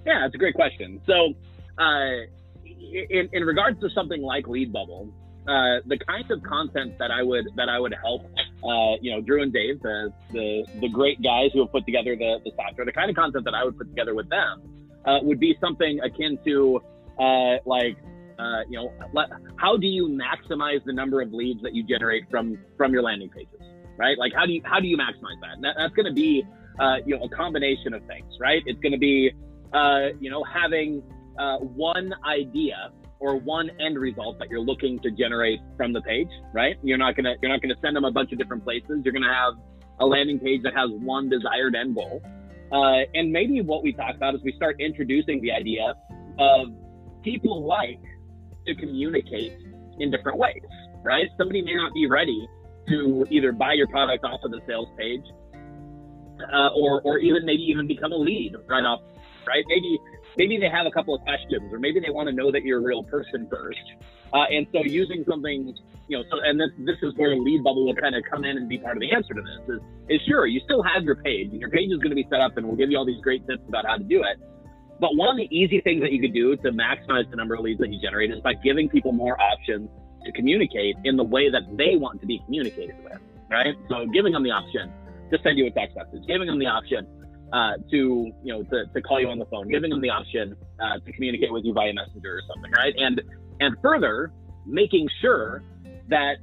Yeah, 0.06 0.20
that's 0.22 0.34
a 0.36 0.38
great 0.38 0.54
question. 0.54 1.00
So 1.06 1.34
uh, 1.76 2.26
in, 2.64 3.28
in 3.32 3.42
regards 3.42 3.80
to 3.80 3.90
something 3.90 4.22
like 4.22 4.46
lead 4.46 4.72
bubble, 4.72 5.12
uh, 5.48 5.82
the 5.86 5.98
kind 6.06 6.30
of 6.30 6.40
content 6.44 6.96
that 6.98 7.10
I 7.10 7.24
would 7.24 7.46
that 7.56 7.68
I 7.68 7.80
would 7.80 7.96
help, 8.00 8.22
uh, 8.62 8.94
you 9.00 9.10
know, 9.10 9.20
Drew 9.20 9.42
and 9.42 9.52
Dave, 9.52 9.82
the, 9.82 10.12
the 10.30 10.64
the 10.80 10.88
great 10.88 11.20
guys 11.20 11.50
who 11.52 11.62
have 11.62 11.72
put 11.72 11.84
together 11.84 12.14
the, 12.14 12.38
the 12.44 12.52
software, 12.54 12.86
the 12.86 12.92
kind 12.92 13.10
of 13.10 13.16
content 13.16 13.44
that 13.44 13.54
I 13.54 13.64
would 13.64 13.76
put 13.76 13.88
together 13.88 14.14
with 14.14 14.28
them 14.28 14.62
uh, 15.04 15.18
would 15.22 15.40
be 15.40 15.56
something 15.60 15.98
akin 16.00 16.38
to 16.44 16.80
uh, 17.18 17.56
like 17.66 17.96
uh, 18.38 18.60
you 18.68 18.78
know, 18.78 18.92
how 19.56 19.76
do 19.76 19.86
you 19.86 20.08
maximize 20.08 20.84
the 20.84 20.92
number 20.92 21.20
of 21.20 21.32
leads 21.32 21.62
that 21.62 21.74
you 21.74 21.82
generate 21.82 22.24
from 22.30 22.58
from 22.76 22.92
your 22.92 23.02
landing 23.02 23.30
pages, 23.30 23.60
right? 23.96 24.18
Like 24.18 24.32
how 24.34 24.46
do 24.46 24.52
you 24.52 24.62
how 24.64 24.80
do 24.80 24.86
you 24.86 24.96
maximize 24.96 25.40
that? 25.40 25.60
that 25.62 25.74
that's 25.78 25.94
going 25.94 26.06
to 26.06 26.12
be 26.12 26.44
uh, 26.78 26.96
you 27.06 27.16
know 27.16 27.24
a 27.24 27.28
combination 27.28 27.94
of 27.94 28.04
things, 28.06 28.32
right? 28.40 28.62
It's 28.66 28.80
going 28.80 28.92
to 28.92 28.98
be 28.98 29.32
uh, 29.72 30.08
you 30.20 30.30
know 30.30 30.44
having 30.44 31.02
uh, 31.38 31.58
one 31.58 32.12
idea 32.24 32.92
or 33.18 33.36
one 33.36 33.70
end 33.80 33.98
result 33.98 34.38
that 34.38 34.50
you're 34.50 34.60
looking 34.60 34.98
to 35.00 35.10
generate 35.10 35.60
from 35.76 35.92
the 35.92 36.02
page, 36.02 36.28
right? 36.52 36.76
You're 36.82 36.98
not 36.98 37.16
gonna 37.16 37.34
you're 37.40 37.50
not 37.50 37.62
gonna 37.62 37.76
send 37.82 37.96
them 37.96 38.04
a 38.04 38.10
bunch 38.10 38.32
of 38.32 38.38
different 38.38 38.64
places. 38.64 39.00
You're 39.02 39.14
gonna 39.14 39.32
have 39.32 39.54
a 40.00 40.06
landing 40.06 40.38
page 40.38 40.62
that 40.62 40.74
has 40.76 40.90
one 40.90 41.30
desired 41.30 41.74
end 41.74 41.94
goal. 41.94 42.22
Uh, 42.70 43.06
and 43.14 43.32
maybe 43.32 43.62
what 43.62 43.82
we 43.82 43.92
talk 43.92 44.14
about 44.14 44.34
is 44.34 44.42
we 44.42 44.52
start 44.52 44.76
introducing 44.80 45.40
the 45.40 45.52
idea 45.52 45.94
of 46.38 46.68
people 47.22 47.64
like 47.66 48.00
to 48.66 48.74
communicate 48.74 49.52
in 49.98 50.10
different 50.10 50.38
ways, 50.38 50.62
right? 51.02 51.28
Somebody 51.38 51.62
may 51.62 51.74
not 51.74 51.92
be 51.94 52.06
ready 52.06 52.48
to 52.88 53.26
either 53.30 53.52
buy 53.52 53.72
your 53.72 53.86
product 53.88 54.24
off 54.24 54.40
of 54.44 54.50
the 54.50 54.60
sales 54.66 54.88
page, 54.96 55.24
uh, 56.52 56.68
or 56.76 57.00
or 57.02 57.18
even 57.18 57.44
maybe 57.44 57.62
even 57.62 57.86
become 57.86 58.12
a 58.12 58.16
lead 58.16 58.54
right 58.68 58.84
off, 58.84 59.00
right? 59.46 59.64
Maybe 59.68 59.98
maybe 60.36 60.58
they 60.58 60.68
have 60.68 60.86
a 60.86 60.90
couple 60.90 61.14
of 61.14 61.22
questions, 61.22 61.72
or 61.72 61.78
maybe 61.78 62.00
they 62.00 62.10
want 62.10 62.28
to 62.28 62.34
know 62.34 62.52
that 62.52 62.62
you're 62.62 62.78
a 62.78 62.82
real 62.82 63.02
person 63.02 63.48
first. 63.50 63.78
Uh, 64.32 64.44
and 64.50 64.66
so 64.72 64.82
using 64.82 65.24
something, 65.28 65.74
you 66.08 66.18
know, 66.18 66.24
so 66.30 66.38
and 66.44 66.60
this 66.60 66.70
this 66.84 66.96
is 67.02 67.14
where 67.16 67.34
lead 67.36 67.64
bubble 67.64 67.86
will 67.86 67.94
kind 67.94 68.14
of 68.14 68.22
come 68.30 68.44
in 68.44 68.56
and 68.56 68.68
be 68.68 68.78
part 68.78 68.96
of 68.96 69.00
the 69.00 69.10
answer 69.12 69.34
to 69.34 69.42
this. 69.42 69.76
Is 69.76 70.20
is 70.20 70.20
sure 70.28 70.46
you 70.46 70.60
still 70.64 70.82
have 70.82 71.04
your 71.04 71.16
page, 71.16 71.48
and 71.50 71.60
your 71.60 71.70
page 71.70 71.90
is 71.90 71.98
going 71.98 72.10
to 72.10 72.16
be 72.16 72.26
set 72.30 72.40
up, 72.40 72.56
and 72.56 72.66
we'll 72.66 72.76
give 72.76 72.90
you 72.90 72.98
all 72.98 73.06
these 73.06 73.22
great 73.22 73.46
tips 73.46 73.62
about 73.68 73.86
how 73.86 73.96
to 73.96 74.04
do 74.04 74.22
it. 74.22 74.38
But 74.98 75.16
one 75.16 75.28
of 75.28 75.36
the 75.36 75.48
easy 75.54 75.80
things 75.80 76.00
that 76.02 76.12
you 76.12 76.20
could 76.20 76.32
do 76.32 76.56
to 76.56 76.70
maximize 76.70 77.28
the 77.30 77.36
number 77.36 77.54
of 77.54 77.60
leads 77.60 77.80
that 77.80 77.92
you 77.92 78.00
generate 78.00 78.30
is 78.30 78.40
by 78.40 78.54
giving 78.54 78.88
people 78.88 79.12
more 79.12 79.40
options 79.40 79.90
to 80.24 80.32
communicate 80.32 80.96
in 81.04 81.16
the 81.16 81.24
way 81.24 81.50
that 81.50 81.62
they 81.76 81.96
want 81.96 82.20
to 82.20 82.26
be 82.26 82.40
communicated 82.44 82.96
with, 83.04 83.18
right? 83.50 83.74
So 83.88 84.06
giving 84.06 84.32
them 84.32 84.42
the 84.42 84.50
option 84.50 84.92
to 85.30 85.38
send 85.42 85.58
you 85.58 85.66
a 85.66 85.70
text 85.70 85.96
message, 85.96 86.26
giving 86.26 86.46
them 86.46 86.58
the 86.58 86.66
option 86.66 87.06
uh, 87.52 87.74
to 87.90 88.32
you 88.42 88.52
know 88.52 88.62
to, 88.64 88.86
to 88.86 89.02
call 89.02 89.20
you 89.20 89.28
on 89.28 89.38
the 89.38 89.46
phone, 89.46 89.68
giving 89.68 89.90
them 89.90 90.00
the 90.00 90.10
option 90.10 90.56
uh, 90.80 90.98
to 90.98 91.12
communicate 91.12 91.52
with 91.52 91.64
you 91.64 91.72
via 91.72 91.92
messenger 91.92 92.38
or 92.38 92.42
something, 92.52 92.70
right? 92.72 92.94
And 92.98 93.20
and 93.60 93.76
further, 93.82 94.32
making 94.66 95.08
sure 95.20 95.62
that 96.08 96.36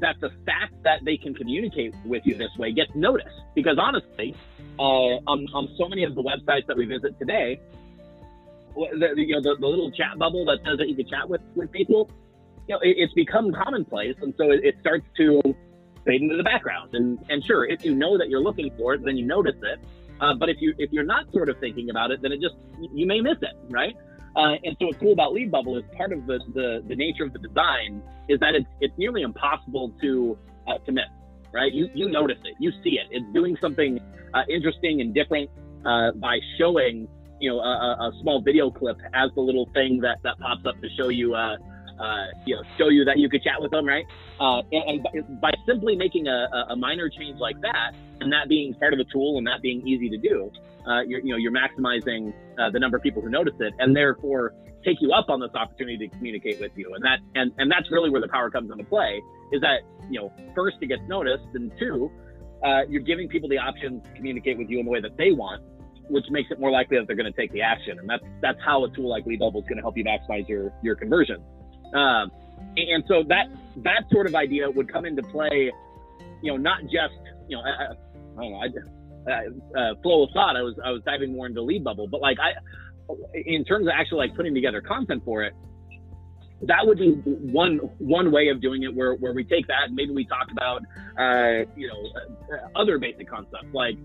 that 0.00 0.16
the 0.20 0.30
fact 0.44 0.74
that 0.82 1.04
they 1.04 1.16
can 1.16 1.34
communicate 1.34 1.94
with 2.04 2.24
you 2.26 2.34
this 2.34 2.50
way 2.58 2.72
gets 2.72 2.90
noticed. 2.94 3.36
Because 3.54 3.78
honestly, 3.78 4.34
uh, 4.78 4.82
on, 4.82 5.46
on 5.54 5.68
so 5.78 5.88
many 5.88 6.04
of 6.04 6.14
the 6.14 6.22
websites 6.22 6.66
that 6.66 6.76
we 6.76 6.86
visit 6.86 7.18
today, 7.18 7.60
the, 8.74 9.14
you 9.16 9.34
know, 9.34 9.40
the, 9.40 9.56
the 9.58 9.66
little 9.66 9.90
chat 9.90 10.18
bubble 10.18 10.44
that 10.46 10.58
says 10.64 10.78
that 10.78 10.88
you 10.88 10.96
can 10.96 11.08
chat 11.08 11.28
with, 11.28 11.40
with 11.54 11.72
people, 11.72 12.10
you 12.68 12.74
know, 12.74 12.80
it, 12.80 12.96
it's 12.98 13.14
become 13.14 13.52
commonplace. 13.52 14.16
And 14.20 14.34
so 14.36 14.50
it, 14.50 14.64
it 14.64 14.76
starts 14.80 15.06
to 15.16 15.40
fade 16.04 16.22
into 16.22 16.36
the 16.36 16.42
background. 16.42 16.94
And, 16.94 17.18
and 17.30 17.42
sure, 17.44 17.64
if 17.64 17.84
you 17.84 17.94
know 17.94 18.18
that 18.18 18.28
you're 18.28 18.42
looking 18.42 18.70
for 18.76 18.94
it, 18.94 19.04
then 19.04 19.16
you 19.16 19.24
notice 19.24 19.56
it. 19.62 19.80
Uh, 20.20 20.34
but 20.34 20.48
if 20.48 20.56
you 20.60 20.74
if 20.78 20.90
you're 20.92 21.04
not 21.04 21.30
sort 21.32 21.48
of 21.50 21.58
thinking 21.58 21.90
about 21.90 22.10
it, 22.10 22.22
then 22.22 22.32
it 22.32 22.40
just 22.40 22.54
you 22.92 23.06
may 23.06 23.20
miss 23.20 23.36
it, 23.42 23.54
right? 23.68 23.94
Uh, 24.36 24.54
and 24.64 24.76
so 24.78 24.86
what's 24.86 24.98
cool 24.98 25.12
about 25.12 25.32
Lead 25.32 25.50
Bubble 25.50 25.78
is 25.78 25.84
part 25.96 26.12
of 26.12 26.26
the, 26.26 26.38
the, 26.52 26.84
the 26.86 26.94
nature 26.94 27.24
of 27.24 27.32
the 27.32 27.38
design 27.38 28.02
is 28.28 28.38
that 28.40 28.54
it's 28.54 28.66
it's 28.80 28.96
nearly 28.98 29.22
impossible 29.22 29.94
to 30.02 30.38
uh, 30.68 30.76
to 30.84 30.92
miss 30.92 31.04
right? 31.56 31.72
You 31.72 31.88
you 31.94 32.08
notice 32.08 32.38
it, 32.44 32.54
you 32.58 32.70
see 32.84 32.98
it. 33.00 33.06
It's 33.10 33.24
doing 33.32 33.56
something 33.60 33.98
uh, 34.34 34.42
interesting 34.50 35.00
and 35.00 35.14
different 35.14 35.50
uh, 35.84 36.12
by 36.12 36.38
showing 36.58 37.08
you 37.40 37.50
know 37.50 37.58
a, 37.60 38.08
a, 38.08 38.12
small 38.20 38.40
video 38.40 38.70
clip 38.70 38.96
as 39.14 39.30
the 39.34 39.40
little 39.40 39.68
thing 39.74 40.00
that 40.00 40.18
that 40.22 40.38
pops 40.38 40.66
up 40.66 40.80
to 40.80 40.88
show 40.98 41.08
you. 41.08 41.34
Uh, 41.98 42.26
you 42.44 42.54
know, 42.54 42.62
show 42.76 42.88
you 42.88 43.04
that 43.06 43.16
you 43.18 43.28
could 43.28 43.42
chat 43.42 43.54
with 43.58 43.70
them, 43.70 43.86
right? 43.86 44.04
Uh, 44.38 44.60
and, 44.70 45.06
and 45.14 45.40
by 45.40 45.50
simply 45.66 45.96
making 45.96 46.26
a, 46.26 46.48
a 46.68 46.76
minor 46.76 47.08
change 47.08 47.38
like 47.40 47.58
that, 47.62 47.92
and 48.20 48.30
that 48.30 48.48
being 48.48 48.74
part 48.74 48.92
of 48.92 48.98
the 48.98 49.06
tool 49.10 49.38
and 49.38 49.46
that 49.46 49.62
being 49.62 49.80
easy 49.86 50.10
to 50.10 50.18
do, 50.18 50.50
uh, 50.86 51.00
you're, 51.02 51.20
you 51.20 51.32
know, 51.32 51.38
you're 51.38 51.52
maximizing 51.52 52.34
uh, 52.58 52.70
the 52.70 52.78
number 52.78 52.98
of 52.98 53.02
people 53.02 53.22
who 53.22 53.30
notice 53.30 53.54
it 53.60 53.72
and 53.78 53.96
therefore 53.96 54.52
take 54.84 54.98
you 55.00 55.10
up 55.12 55.30
on 55.30 55.40
this 55.40 55.50
opportunity 55.54 56.06
to 56.06 56.16
communicate 56.16 56.60
with 56.60 56.72
you. 56.76 56.92
And 56.94 57.02
that, 57.02 57.18
and, 57.34 57.50
and 57.58 57.70
that's 57.70 57.90
really 57.90 58.10
where 58.10 58.20
the 58.20 58.28
power 58.28 58.50
comes 58.50 58.70
into 58.70 58.84
play 58.84 59.22
is 59.52 59.60
that, 59.62 59.80
you 60.10 60.20
know, 60.20 60.32
first 60.54 60.76
it 60.80 60.86
gets 60.86 61.02
noticed 61.08 61.48
and 61.54 61.72
two, 61.78 62.10
uh, 62.62 62.82
you're 62.88 63.02
giving 63.02 63.26
people 63.28 63.48
the 63.48 63.58
option 63.58 64.02
to 64.02 64.10
communicate 64.12 64.58
with 64.58 64.68
you 64.68 64.78
in 64.78 64.84
the 64.84 64.90
way 64.90 65.00
that 65.00 65.16
they 65.16 65.32
want, 65.32 65.62
which 66.08 66.24
makes 66.30 66.50
it 66.50 66.60
more 66.60 66.70
likely 66.70 66.98
that 66.98 67.06
they're 67.06 67.16
going 67.16 67.32
to 67.32 67.36
take 67.40 67.50
the 67.52 67.62
action. 67.62 67.98
And 67.98 68.08
that's, 68.08 68.24
that's 68.40 68.58
how 68.64 68.84
a 68.84 68.90
tool 68.90 69.08
like 69.08 69.26
Lead 69.26 69.40
Bubble 69.40 69.60
is 69.60 69.66
going 69.66 69.78
to 69.78 69.82
help 69.82 69.96
you 69.96 70.04
maximize 70.04 70.48
your, 70.48 70.72
your 70.82 70.94
conversion. 70.94 71.42
Um, 71.94 72.30
and 72.76 73.04
so 73.08 73.22
that, 73.28 73.46
that 73.78 74.04
sort 74.10 74.26
of 74.26 74.34
idea 74.34 74.70
would 74.70 74.92
come 74.92 75.04
into 75.04 75.22
play, 75.22 75.72
you 76.42 76.50
know, 76.50 76.56
not 76.56 76.82
just, 76.82 77.14
you 77.48 77.56
know, 77.56 77.62
I, 77.62 77.94
don't 78.36 78.50
know, 78.52 78.58
I, 78.58 78.68
uh, 79.26 79.94
flow 80.02 80.24
of 80.24 80.30
thought, 80.32 80.56
I 80.56 80.62
was 80.62 80.74
I 80.84 80.90
was 80.90 81.02
diving 81.04 81.32
more 81.32 81.46
into 81.46 81.62
lead 81.62 81.82
bubble, 81.82 82.06
but 82.06 82.20
like 82.20 82.38
I, 82.38 82.52
in 83.34 83.64
terms 83.64 83.86
of 83.86 83.92
actually 83.92 84.18
like 84.18 84.36
putting 84.36 84.54
together 84.54 84.80
content 84.80 85.22
for 85.24 85.42
it, 85.42 85.52
that 86.62 86.86
would 86.86 86.98
be 86.98 87.10
one 87.10 87.78
one 87.98 88.32
way 88.32 88.48
of 88.48 88.60
doing 88.60 88.82
it 88.82 88.94
where, 88.94 89.14
where 89.14 89.32
we 89.32 89.44
take 89.44 89.66
that 89.66 89.84
and 89.86 89.94
maybe 89.94 90.12
we 90.12 90.24
talk 90.24 90.50
about 90.50 90.82
uh, 91.18 91.64
you 91.76 91.88
know 91.88 92.54
uh, 92.54 92.80
other 92.80 92.98
basic 92.98 93.28
concepts 93.28 93.66
like 93.72 93.96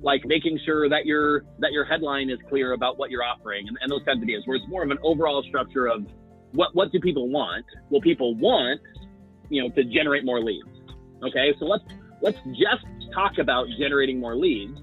like 0.00 0.24
making 0.24 0.58
sure 0.64 0.88
that 0.88 1.06
your 1.06 1.44
that 1.58 1.72
your 1.72 1.84
headline 1.84 2.30
is 2.30 2.38
clear 2.48 2.72
about 2.72 2.98
what 2.98 3.10
you're 3.10 3.24
offering 3.24 3.66
and, 3.66 3.76
and 3.80 3.90
those 3.90 4.02
kinds 4.04 4.18
of 4.18 4.22
ideas 4.22 4.42
where 4.46 4.56
it's 4.56 4.68
more 4.68 4.84
of 4.84 4.90
an 4.90 4.98
overall 5.02 5.42
structure 5.42 5.86
of 5.86 6.06
what 6.52 6.74
what 6.74 6.90
do 6.92 7.00
people 7.00 7.28
want 7.28 7.64
well 7.90 8.00
people 8.00 8.34
want 8.36 8.80
you 9.50 9.62
know 9.62 9.68
to 9.70 9.84
generate 9.84 10.24
more 10.24 10.40
leads 10.40 10.68
okay 11.22 11.54
so 11.58 11.66
let's 11.66 11.84
let's 12.20 12.38
just 12.46 12.84
talk 13.14 13.38
about 13.38 13.66
generating 13.78 14.20
more 14.20 14.36
leads. 14.36 14.78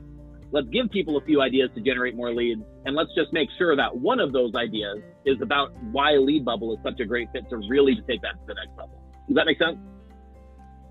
Let's 0.52 0.68
give 0.70 0.90
people 0.90 1.18
a 1.18 1.22
few 1.22 1.42
ideas 1.42 1.70
to 1.76 1.82
generate 1.82 2.16
more 2.16 2.34
leads, 2.34 2.62
and 2.86 2.96
let's 2.96 3.14
just 3.16 3.34
make 3.34 3.50
sure 3.58 3.76
that 3.76 3.96
one 3.96 4.20
of 4.20 4.32
those 4.32 4.54
ideas 4.56 5.00
is 5.26 5.42
about 5.42 5.74
why 5.92 6.12
Lead 6.14 6.46
Bubble 6.46 6.74
is 6.74 6.80
such 6.84 7.00
a 7.00 7.06
great 7.06 7.30
fit 7.34 7.50
to 7.50 7.58
really 7.70 7.96
take 8.08 8.22
that 8.22 8.34
to 8.34 8.48
the 8.48 8.54
next 8.54 8.78
level. 8.78 9.02
Does 9.28 9.36
that 9.36 9.46
make 9.46 9.58
sense? 9.58 9.78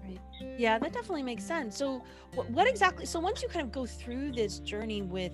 Right. 0.03 0.19
Yeah, 0.59 0.79
that 0.79 0.93
definitely 0.93 1.23
makes 1.23 1.45
sense. 1.45 1.77
So, 1.77 2.03
what, 2.35 2.51
what 2.51 2.69
exactly? 2.69 3.07
So, 3.07 3.21
once 3.21 3.43
you 3.43 3.49
kind 3.49 3.65
of 3.65 3.73
go 3.73 3.87
through 3.87 4.33
this 4.33 4.59
journey 4.59 5.03
with 5.03 5.33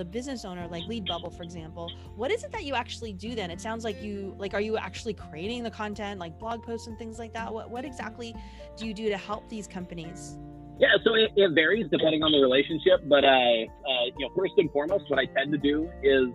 the 0.00 0.04
business 0.06 0.46
owner 0.46 0.66
like 0.68 0.82
lead 0.88 1.04
bubble 1.04 1.30
for 1.30 1.42
example 1.42 1.92
what 2.16 2.30
is 2.30 2.42
it 2.42 2.50
that 2.52 2.64
you 2.64 2.74
actually 2.74 3.12
do 3.12 3.34
then? 3.34 3.50
It 3.50 3.60
sounds 3.60 3.84
like 3.84 4.02
you 4.02 4.34
like 4.38 4.54
are 4.54 4.60
you 4.60 4.76
actually 4.76 5.14
creating 5.14 5.62
the 5.62 5.70
content 5.70 6.18
like 6.18 6.38
blog 6.38 6.62
posts 6.62 6.86
and 6.86 6.98
things 6.98 7.18
like 7.18 7.32
that? 7.34 7.52
What, 7.52 7.70
what 7.70 7.84
exactly 7.84 8.34
do 8.76 8.86
you 8.86 8.94
do 8.94 9.08
to 9.08 9.16
help 9.16 9.48
these 9.48 9.66
companies? 9.66 10.38
Yeah, 10.78 10.88
so 11.04 11.14
it, 11.14 11.30
it, 11.36 11.52
varies 11.54 11.86
depending 11.90 12.22
on 12.22 12.32
the 12.32 12.40
relationship, 12.40 13.06
but 13.06 13.22
uh, 13.22 13.28
uh, 13.28 14.04
you 14.16 14.26
know, 14.26 14.30
first 14.34 14.54
and 14.56 14.70
foremost, 14.70 15.04
what 15.08 15.18
I 15.18 15.26
tend 15.26 15.52
to 15.52 15.58
do 15.58 15.90
is 16.02 16.28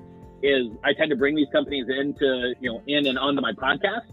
is 0.44 0.68
I 0.84 0.94
tend 0.94 1.10
to 1.10 1.16
bring 1.16 1.36
these 1.36 1.48
companies 1.52 1.88
into 1.90 2.54
you 2.60 2.72
know 2.72 2.82
in 2.86 3.08
and 3.08 3.18
onto 3.18 3.42
my 3.42 3.54
podcast, 3.54 4.06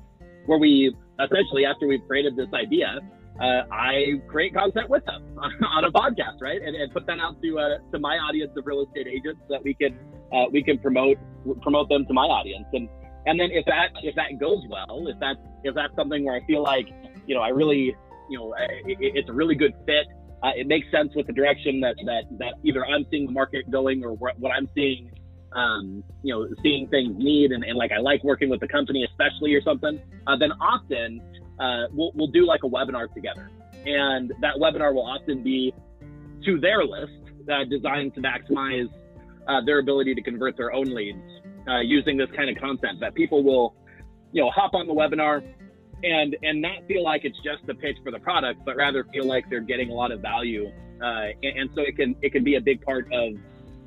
where 0.47 0.59
we 0.59 0.95
essentially 1.21 1.67
after 1.67 1.87
we've 1.87 2.07
created 2.09 2.35
this 2.35 2.49
idea, 2.55 2.99
uh, 3.41 3.62
I 3.73 4.21
create 4.29 4.55
content 4.55 4.89
with 4.89 5.05
them 5.05 5.23
on, 5.39 5.85
a 5.85 5.91
podcast, 5.91 6.41
right, 6.41 6.61
and, 6.61 6.77
and, 6.77 6.93
put 6.93 7.07
that 7.07 7.19
out 7.19 7.41
to 7.43 7.59
uh, 7.59 7.79
to 7.93 7.99
my 7.99 8.17
audience 8.17 8.53
of 8.57 8.67
real 8.67 8.85
estate 8.85 9.07
agents 9.07 9.41
so 9.49 9.55
that 9.55 9.65
we 9.65 9.75
can 9.75 9.99
uh, 10.33 10.45
we 10.53 10.62
can 10.62 10.79
promote 10.79 11.17
promote 11.62 11.89
them 11.89 12.07
to 12.07 12.12
my 12.12 12.25
audience, 12.25 12.67
and 12.73 12.89
and 13.27 13.41
then 13.41 13.51
if 13.51 13.65
that 13.67 13.91
if 14.03 14.15
that 14.17 14.39
goes 14.39 14.62
well, 14.69 15.07
if 15.09 15.19
that 15.21 15.37
if 15.65 15.75
that's 15.75 15.95
something 15.97 16.25
where 16.25 16.37
I 16.37 16.47
feel 16.47 16.62
like 16.62 16.89
you 17.27 17.35
know 17.35 17.41
I 17.41 17.49
really 17.49 17.97
you 18.29 18.39
know 18.39 18.55
it, 18.59 18.99
it's 19.01 19.29
a 19.29 19.33
really 19.33 19.55
good 19.55 19.75
fit 19.87 20.07
uh, 20.43 20.51
it 20.57 20.67
makes 20.67 20.91
sense 20.91 21.15
with 21.15 21.27
the 21.27 21.33
direction 21.33 21.81
that, 21.81 21.95
that, 22.05 22.25
that 22.39 22.55
either 22.65 22.85
I'm 22.85 23.07
seeing 23.11 23.27
the 23.27 23.33
market 23.33 23.71
going 23.71 24.05
or 24.05 24.12
what, 24.15 24.39
what 24.41 24.51
I'm 24.51 24.69
seeing, 24.75 25.11
um, 25.53 26.03
you 26.23 26.35
know, 26.35 26.49
seeing 26.62 26.89
things 26.89 27.15
need. 27.17 27.53
And, 27.53 27.62
and 27.62 27.77
like 27.77 27.93
I 27.93 27.99
like 27.99 28.25
working 28.25 28.49
with 28.49 28.61
the 28.61 28.67
company, 28.67 29.05
especially 29.05 29.55
or 29.55 29.62
something, 29.62 30.01
uh, 30.27 30.37
then 30.37 30.51
often 30.53 31.21
uh, 31.59 31.85
we'll, 31.93 32.13
we'll 32.15 32.29
do 32.29 32.47
like 32.47 32.65
a 32.65 32.69
webinar 32.69 33.13
together. 33.13 33.51
And 33.87 34.33
that 34.41 34.57
webinar 34.57 34.95
will 34.95 35.07
often 35.07 35.43
be 35.43 35.75
to 36.45 36.59
their 36.59 36.85
list, 36.85 37.13
uh, 37.51 37.65
designed 37.65 38.15
to 38.15 38.21
maximize 38.21 38.89
uh, 39.49 39.61
their 39.65 39.79
ability 39.79 40.15
to 40.15 40.23
convert 40.23 40.57
their 40.57 40.73
own 40.73 40.95
leads 40.95 41.19
uh, 41.69 41.81
using 41.81 42.17
this 42.17 42.31
kind 42.37 42.49
of 42.51 42.61
content 42.61 43.01
that 43.01 43.15
people 43.15 43.43
will, 43.43 43.75
you 44.33 44.43
know, 44.43 44.51
hop 44.51 44.75
on 44.75 44.87
the 44.87 44.95
webinar, 44.95 45.43
and 46.05 46.37
and 46.43 46.61
not 46.61 46.85
feel 46.89 47.05
like 47.05 47.25
it's 47.25 47.39
just 47.45 47.69
a 47.69 47.75
pitch 47.75 47.97
for 48.03 48.11
the 48.11 48.19
product, 48.19 48.65
but 48.65 48.77
rather 48.77 49.05
feel 49.13 49.27
like 49.27 49.49
they're 49.49 49.61
getting 49.61 49.91
a 49.91 49.95
lot 49.95 50.11
of 50.11 50.21
value. 50.21 50.71
Uh, 51.01 51.29
and, 51.43 51.59
and, 51.59 51.71
so 51.75 51.83
it 51.83 51.97
can 51.97 52.15
it 52.23 52.33
can 52.33 52.45
be 52.45 52.57
a 52.57 52.61
big 52.61 52.81
part 52.83 53.07
of 53.13 53.35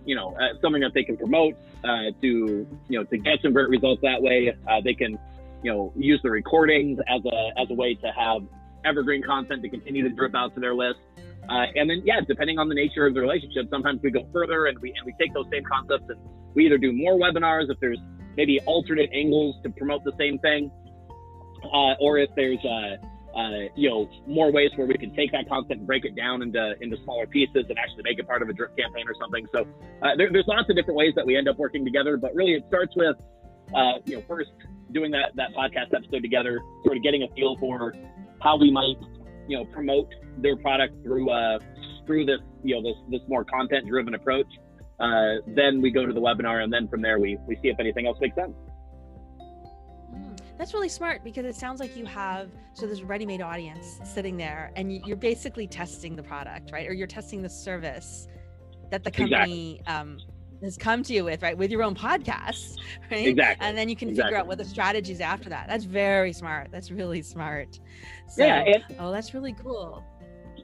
you 0.06 0.16
know 0.16 0.36
uh, 0.36 0.60
something 0.62 0.82
that 0.82 0.94
they 0.94 1.04
can 1.04 1.18
promote 1.18 1.56
to 1.84 2.18
you 2.22 2.68
know 2.90 3.04
to 3.04 3.18
get 3.18 3.42
some 3.42 3.54
great 3.54 3.70
results 3.70 4.02
that 4.02 4.22
way. 4.22 4.56
They 4.84 4.94
can 4.94 5.18
you 5.66 5.72
know 5.72 5.92
use 5.96 6.20
the 6.22 6.30
recordings 6.30 7.00
as 7.10 7.22
a 7.26 7.60
as 7.60 7.68
a 7.72 7.74
way 7.74 7.96
to 7.96 8.12
have 8.16 8.44
evergreen 8.86 9.24
content 9.24 9.64
to 9.64 9.70
continue 9.70 10.04
to 10.08 10.14
drip 10.16 10.36
out 10.36 10.54
to 10.54 10.60
their 10.60 10.76
list. 10.76 11.00
Uh, 11.50 11.66
and 11.76 11.90
then 11.90 12.04
yeah, 12.06 12.22
depending 12.28 12.60
on 12.60 12.70
the 12.70 12.76
nature 12.76 13.08
of 13.08 13.16
the 13.16 13.20
relationship, 13.20 13.66
sometimes 13.72 14.00
we 14.04 14.12
go 14.12 14.28
further 14.32 14.68
and 14.68 14.78
we 14.80 14.94
and 14.96 15.06
we 15.06 15.14
take 15.20 15.34
those 15.34 15.48
same 15.52 15.64
concepts 15.64 16.06
and 16.10 16.20
we 16.54 16.68
either 16.68 16.78
do 16.78 16.92
more 16.94 17.16
webinars 17.16 17.70
if 17.70 17.80
there's 17.80 18.00
maybe 18.38 18.60
alternate 18.68 19.10
angles 19.12 19.56
to 19.64 19.70
promote 19.72 20.04
the 20.04 20.14
same 20.20 20.38
thing 20.40 20.70
uh, 21.74 21.94
or 22.00 22.20
if 22.20 22.30
there's 22.36 22.64
uh, 22.64 23.38
uh, 23.38 23.68
you 23.76 23.90
know 23.90 24.08
more 24.28 24.52
ways 24.52 24.70
where 24.76 24.86
we 24.88 24.96
can 24.96 25.14
take 25.16 25.32
that 25.32 25.50
content 25.50 25.80
and 25.80 25.88
break 25.88 26.06
it 26.06 26.16
down 26.16 26.44
into 26.44 26.76
into 26.82 26.96
smaller 27.04 27.26
pieces 27.26 27.66
and 27.70 27.78
actually 27.80 28.04
make 28.04 28.20
it 28.20 28.28
part 28.28 28.42
of 28.44 28.50
a 28.50 28.54
drip 28.54 28.78
campaign 28.78 29.06
or 29.08 29.16
something. 29.20 29.48
So 29.52 29.66
uh, 30.04 30.16
there, 30.16 30.32
there's 30.32 30.48
lots 30.48 30.70
of 30.70 30.76
different 30.76 30.98
ways 30.98 31.14
that 31.16 31.26
we 31.26 31.36
end 31.36 31.50
up 31.50 31.58
working 31.58 31.84
together, 31.84 32.18
but 32.18 32.36
really 32.36 32.54
it 32.54 32.66
starts 32.68 32.96
with 32.96 33.18
uh, 33.74 33.94
you 34.06 34.18
know 34.18 34.24
first 34.28 34.52
doing 34.96 35.12
that 35.12 35.36
that 35.36 35.54
podcast 35.54 35.94
episode 35.94 36.22
together, 36.22 36.62
sort 36.84 36.98
of 36.98 37.04
getting 37.04 37.24
a 37.24 37.28
feel 37.36 37.56
for 37.60 37.94
how 38.42 38.58
we 38.58 38.72
might 38.72 38.96
you 39.48 39.58
know 39.58 39.66
promote 39.66 40.08
their 40.38 40.56
product 40.56 40.96
through 41.04 41.30
uh, 41.30 41.60
through 42.08 42.26
this 42.26 42.40
you 42.64 42.76
know 42.76 42.82
this 42.82 42.98
this 43.12 43.22
more 43.28 43.44
content 43.44 43.88
driven 43.88 44.16
approach. 44.16 44.48
Uh, 45.00 45.36
then 45.48 45.82
we 45.82 45.92
go 45.92 46.06
to 46.06 46.14
the 46.14 46.22
webinar, 46.22 46.64
and 46.64 46.72
then 46.72 46.88
from 46.88 47.02
there 47.02 47.20
we 47.20 47.38
we 47.46 47.56
see 47.62 47.68
if 47.68 47.80
anything 47.80 48.08
else 48.08 48.18
makes 48.22 48.36
sense. 48.36 48.56
That's 50.58 50.74
really 50.74 50.90
smart 50.90 51.22
because 51.22 51.46
it 51.46 51.56
sounds 51.56 51.82
like 51.82 51.98
you 51.98 52.06
have 52.06 52.50
so 52.74 52.88
this 52.88 53.02
ready-made 53.02 53.42
audience 53.42 54.00
sitting 54.06 54.38
there 54.38 54.72
and 54.78 55.06
you're 55.06 55.18
basically 55.18 55.68
testing 55.68 56.16
the 56.16 56.24
product, 56.24 56.72
right? 56.72 56.88
Or 56.88 56.94
you're 56.94 57.08
testing 57.08 57.42
the 57.42 57.50
service 57.50 58.30
that 58.90 59.04
the 59.04 59.12
company 59.12 59.82
exactly. 59.82 59.94
um, 59.94 60.18
has 60.66 60.78
come 60.78 61.04
to 61.04 61.14
you 61.14 61.24
with, 61.24 61.42
right? 61.42 61.58
With 61.58 61.72
your 61.72 61.84
own 61.84 61.96
podcasts, 61.96 62.78
right? 63.12 63.28
Exactly. 63.28 63.66
And 63.66 63.78
then 63.78 63.90
you 63.90 63.96
can 63.96 64.10
exactly. 64.10 64.30
figure 64.30 64.40
out 64.40 64.48
what 64.48 64.58
the 64.58 64.66
strategies 64.66 65.22
after 65.22 65.50
that. 65.50 65.68
That's 65.68 65.86
very 65.86 66.34
smart. 66.34 66.70
That's 66.72 66.92
really 66.92 67.22
smart. 67.22 67.80
So, 68.28 68.46
yeah. 68.46 68.64
And, 68.64 68.84
oh, 69.00 69.12
that's 69.12 69.34
really 69.34 69.54
cool. 69.54 70.04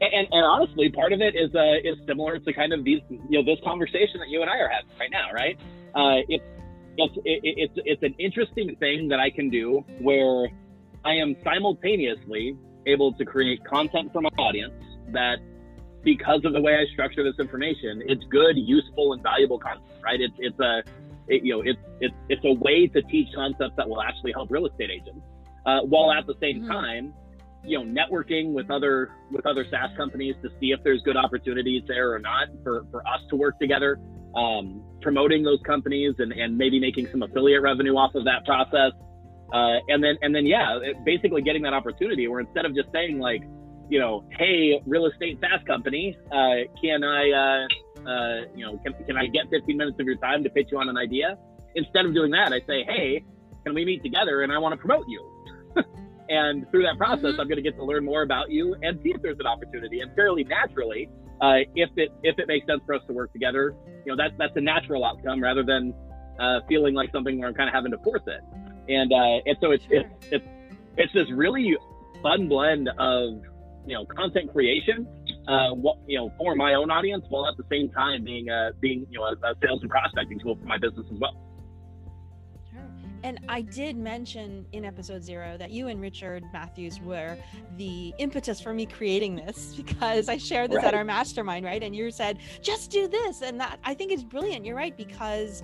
And, 0.01 0.27
and 0.31 0.45
honestly, 0.45 0.89
part 0.89 1.13
of 1.13 1.21
it 1.21 1.35
is 1.35 1.53
uh, 1.53 1.75
is 1.83 1.95
similar 2.07 2.39
to 2.39 2.53
kind 2.53 2.73
of 2.73 2.83
these, 2.83 3.01
you 3.09 3.41
know, 3.41 3.43
this 3.43 3.63
conversation 3.63 4.19
that 4.19 4.29
you 4.29 4.41
and 4.41 4.49
I 4.49 4.57
are 4.57 4.69
having 4.69 4.89
right 4.99 5.11
now, 5.11 5.31
right? 5.31 5.57
Uh, 5.93 6.25
it's 6.27 6.43
it's 6.97 7.15
it, 7.17 7.39
it's 7.43 7.73
it's 7.85 8.03
an 8.03 8.15
interesting 8.17 8.75
thing 8.77 9.07
that 9.09 9.19
I 9.19 9.29
can 9.29 9.49
do 9.49 9.85
where 9.99 10.47
I 11.05 11.13
am 11.13 11.35
simultaneously 11.43 12.57
able 12.87 13.13
to 13.13 13.25
create 13.25 13.63
content 13.63 14.11
for 14.11 14.21
my 14.21 14.29
audience 14.39 14.73
that 15.09 15.37
because 16.03 16.41
of 16.45 16.53
the 16.53 16.61
way 16.61 16.75
I 16.75 16.85
structure 16.93 17.23
this 17.23 17.39
information, 17.39 18.01
it's 18.05 18.23
good, 18.29 18.57
useful, 18.57 19.13
and 19.13 19.21
valuable 19.21 19.59
content, 19.59 19.85
right? 20.03 20.19
It's 20.19 20.35
it's 20.39 20.59
a 20.59 20.83
it, 21.27 21.43
you 21.43 21.55
know 21.55 21.61
it's 21.61 21.79
it's 21.99 22.15
it's 22.29 22.45
a 22.45 22.53
way 22.53 22.87
to 22.87 23.01
teach 23.03 23.27
concepts 23.35 23.75
that 23.77 23.87
will 23.87 24.01
actually 24.01 24.33
help 24.33 24.51
real 24.51 24.65
estate 24.65 24.89
agents, 24.91 25.21
uh, 25.65 25.81
while 25.81 26.11
at 26.11 26.25
the 26.27 26.35
same 26.41 26.61
mm-hmm. 26.61 26.71
time, 26.71 27.13
you 27.63 27.77
know, 27.77 27.85
networking 27.85 28.53
with 28.53 28.69
other 28.71 29.11
with 29.31 29.45
other 29.45 29.65
SaaS 29.69 29.95
companies 29.95 30.35
to 30.41 30.49
see 30.59 30.71
if 30.71 30.79
there's 30.83 31.01
good 31.03 31.17
opportunities 31.17 31.83
there 31.87 32.11
or 32.11 32.19
not 32.19 32.47
for 32.63 32.85
for 32.91 33.05
us 33.07 33.21
to 33.29 33.35
work 33.35 33.59
together 33.59 33.99
um, 34.35 34.83
promoting 35.01 35.43
those 35.43 35.59
companies 35.65 36.15
and, 36.19 36.31
and 36.31 36.57
maybe 36.57 36.79
making 36.79 37.07
some 37.07 37.23
affiliate 37.23 37.61
revenue 37.61 37.95
off 37.95 38.15
of 38.15 38.25
that 38.25 38.45
process. 38.45 38.91
Uh, 39.53 39.79
and 39.89 40.03
then, 40.03 40.17
and 40.21 40.33
then, 40.33 40.45
yeah, 40.45 40.79
basically 41.05 41.41
getting 41.41 41.61
that 41.63 41.73
opportunity 41.73 42.27
where 42.27 42.39
instead 42.39 42.65
of 42.65 42.73
just 42.75 42.91
saying 42.93 43.19
like, 43.19 43.43
you 43.89 43.99
know, 43.99 44.23
hey, 44.37 44.81
real 44.85 45.05
estate 45.05 45.39
SaaS 45.41 45.65
company, 45.67 46.17
uh, 46.31 46.67
can 46.81 47.03
I, 47.03 47.31
uh, 47.31 48.09
uh, 48.09 48.41
you 48.55 48.65
know, 48.65 48.77
can, 48.83 48.93
can 49.05 49.17
I 49.17 49.27
get 49.27 49.49
15 49.49 49.75
minutes 49.77 49.97
of 49.99 50.05
your 50.05 50.17
time 50.17 50.43
to 50.43 50.49
pitch 50.49 50.67
you 50.71 50.79
on 50.79 50.89
an 50.89 50.97
idea? 50.97 51.37
Instead 51.75 52.05
of 52.05 52.13
doing 52.13 52.31
that, 52.31 52.53
I 52.53 52.59
say, 52.67 52.83
hey, 52.83 53.23
can 53.65 53.75
we 53.75 53.85
meet 53.85 54.03
together 54.03 54.41
and 54.41 54.51
I 54.51 54.57
want 54.57 54.73
to 54.73 54.77
promote 54.77 55.05
you. 55.07 55.25
and 56.29 56.69
through 56.71 56.83
that 56.83 56.97
process, 56.97 57.25
mm-hmm. 57.25 57.41
I'm 57.41 57.47
going 57.47 57.57
to 57.57 57.61
get 57.61 57.75
to 57.77 57.85
learn 57.85 58.05
more 58.05 58.23
about 58.23 58.51
you 58.51 58.75
and 58.81 58.99
see 59.03 59.11
if 59.13 59.21
there's 59.21 59.39
an 59.39 59.47
opportunity. 59.47 60.01
And 60.01 60.13
fairly 60.15 60.43
naturally, 60.43 61.09
uh, 61.41 61.65
if 61.75 61.89
it 61.97 62.09
if 62.23 62.37
it 62.37 62.47
makes 62.47 62.67
sense 62.67 62.81
for 62.85 62.95
us 62.95 63.01
to 63.07 63.13
work 63.13 63.33
together, 63.33 63.75
you 64.05 64.11
know 64.11 64.15
that's 64.15 64.33
that's 64.37 64.55
a 64.55 64.61
natural 64.61 65.03
outcome 65.03 65.41
rather 65.41 65.63
than 65.63 65.93
uh, 66.39 66.59
feeling 66.67 66.93
like 66.93 67.11
something 67.11 67.39
where 67.39 67.47
I'm 67.47 67.55
kind 67.55 67.67
of 67.67 67.73
having 67.73 67.91
to 67.91 67.97
force 67.99 68.21
it. 68.27 68.41
And 68.89 69.11
uh, 69.11 69.41
and 69.45 69.57
so 69.59 69.71
it's, 69.71 69.83
sure. 69.85 70.01
it's 70.01 70.27
it's 70.31 70.45
it's 70.97 71.13
this 71.13 71.31
really 71.31 71.75
fun 72.21 72.47
blend 72.47 72.89
of 72.99 73.41
you 73.85 73.95
know 73.95 74.05
content 74.05 74.51
creation 74.51 75.07
uh, 75.47 75.71
what, 75.71 75.97
you 76.07 76.17
know, 76.17 76.31
for 76.37 76.55
my 76.55 76.73
own 76.75 76.91
audience, 76.91 77.25
while 77.29 77.47
at 77.47 77.57
the 77.57 77.65
same 77.71 77.89
time 77.89 78.23
being 78.23 78.49
uh, 78.49 78.71
being 78.79 79.05
you 79.09 79.19
know 79.19 79.25
a, 79.25 79.33
a 79.51 79.55
sales 79.61 79.81
and 79.81 79.89
prospecting 79.89 80.39
tool 80.39 80.55
for 80.55 80.65
my 80.65 80.77
business 80.77 81.05
as 81.11 81.19
well. 81.19 81.35
And 83.23 83.39
I 83.47 83.61
did 83.61 83.97
mention 83.97 84.65
in 84.71 84.83
episode 84.83 85.23
zero 85.23 85.55
that 85.57 85.69
you 85.69 85.89
and 85.89 86.01
Richard 86.01 86.43
Matthews 86.51 86.99
were 87.01 87.37
the 87.77 88.15
impetus 88.17 88.59
for 88.59 88.73
me 88.73 88.87
creating 88.87 89.35
this 89.35 89.75
because 89.77 90.27
I 90.27 90.37
shared 90.37 90.71
this 90.71 90.77
right. 90.77 90.87
at 90.87 90.93
our 90.95 91.03
mastermind, 91.03 91.63
right? 91.63 91.83
And 91.83 91.95
you 91.95 92.09
said, 92.09 92.39
just 92.63 92.89
do 92.89 93.07
this. 93.07 93.43
And 93.43 93.59
that 93.59 93.79
I 93.83 93.93
think 93.93 94.11
is 94.11 94.23
brilliant. 94.23 94.65
You're 94.65 94.75
right, 94.75 94.97
because 94.97 95.61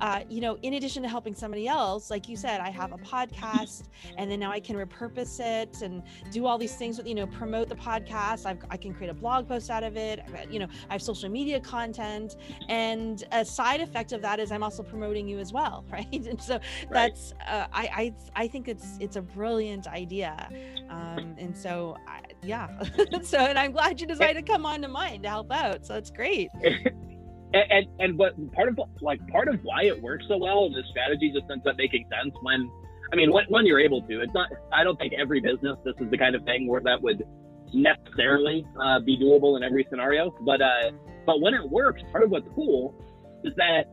uh, 0.00 0.20
you 0.28 0.40
know, 0.40 0.58
in 0.62 0.74
addition 0.74 1.02
to 1.02 1.08
helping 1.08 1.34
somebody 1.34 1.68
else, 1.68 2.10
like 2.10 2.28
you 2.28 2.36
said, 2.36 2.60
I 2.60 2.70
have 2.70 2.92
a 2.92 2.98
podcast 2.98 3.84
and 4.16 4.30
then 4.30 4.40
now 4.40 4.50
I 4.50 4.60
can 4.60 4.76
repurpose 4.76 5.40
it 5.40 5.82
and 5.82 6.02
do 6.30 6.46
all 6.46 6.58
these 6.58 6.76
things 6.76 6.98
with, 6.98 7.06
you 7.06 7.14
know, 7.14 7.26
promote 7.26 7.68
the 7.68 7.74
podcast. 7.74 8.46
I've, 8.46 8.58
i 8.70 8.76
can 8.76 8.94
create 8.94 9.10
a 9.10 9.14
blog 9.14 9.48
post 9.48 9.70
out 9.70 9.82
of 9.84 9.96
it. 9.96 10.20
You 10.50 10.60
know, 10.60 10.68
I 10.88 10.94
have 10.94 11.02
social 11.02 11.28
media 11.28 11.60
content. 11.60 12.36
And 12.68 13.24
a 13.32 13.44
side 13.44 13.80
effect 13.80 14.12
of 14.12 14.22
that 14.22 14.40
is 14.40 14.52
I'm 14.52 14.62
also 14.62 14.82
promoting 14.82 15.28
you 15.28 15.38
as 15.38 15.52
well. 15.52 15.84
Right. 15.94 16.26
And 16.26 16.42
so 16.42 16.54
right. 16.54 16.90
that's, 16.90 17.32
uh, 17.48 17.66
I, 17.72 18.12
I, 18.34 18.42
I 18.44 18.48
think 18.48 18.66
it's, 18.66 18.98
it's 18.98 19.14
a 19.14 19.22
brilliant 19.22 19.86
idea. 19.86 20.48
Um, 20.90 21.36
and 21.38 21.56
so, 21.56 21.96
I, 22.08 22.22
yeah. 22.42 22.82
so, 23.22 23.38
and 23.38 23.56
I'm 23.56 23.70
glad 23.70 24.00
you 24.00 24.06
decided 24.14 24.44
to 24.44 24.52
come 24.52 24.66
on 24.66 24.82
to 24.82 24.88
mine 24.88 25.22
to 25.22 25.28
help 25.28 25.52
out. 25.52 25.86
So 25.86 25.94
it's 25.94 26.10
great. 26.10 26.50
And, 27.54 27.64
and 27.70 27.86
and 28.00 28.18
what 28.18 28.34
part 28.52 28.68
of 28.68 28.78
like 29.00 29.26
part 29.28 29.48
of 29.48 29.60
why 29.62 29.84
it 29.84 30.00
works 30.02 30.24
so 30.28 30.36
well 30.36 30.66
and 30.66 30.74
the 30.74 30.82
strategy 30.90 31.30
just 31.32 31.50
ends 31.50 31.66
up 31.66 31.76
making 31.78 32.04
sense 32.10 32.34
when 32.42 32.70
I 33.12 33.16
mean 33.16 33.32
when, 33.32 33.44
when 33.48 33.64
you're 33.64 33.80
able 33.80 34.02
to. 34.02 34.20
It's 34.20 34.34
not 34.34 34.50
I 34.72 34.84
don't 34.84 34.98
think 34.98 35.14
every 35.14 35.40
business 35.40 35.78
this 35.84 35.94
is 36.00 36.10
the 36.10 36.18
kind 36.18 36.34
of 36.34 36.44
thing 36.44 36.66
where 36.66 36.80
that 36.80 37.00
would 37.00 37.22
necessarily 37.72 38.66
uh, 38.82 39.00
be 39.00 39.16
doable 39.16 39.56
in 39.56 39.62
every 39.62 39.86
scenario. 39.88 40.34
But 40.40 40.60
uh, 40.60 40.90
but 41.24 41.40
when 41.40 41.54
it 41.54 41.68
works, 41.70 42.02
part 42.10 42.24
of 42.24 42.30
what's 42.30 42.48
cool 42.54 42.94
is 43.44 43.54
that 43.56 43.84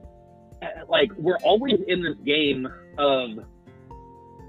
uh, 0.61 0.85
like 0.89 1.11
we're 1.17 1.39
always 1.43 1.79
in 1.87 2.03
this 2.03 2.17
game 2.25 2.67
of 2.97 3.29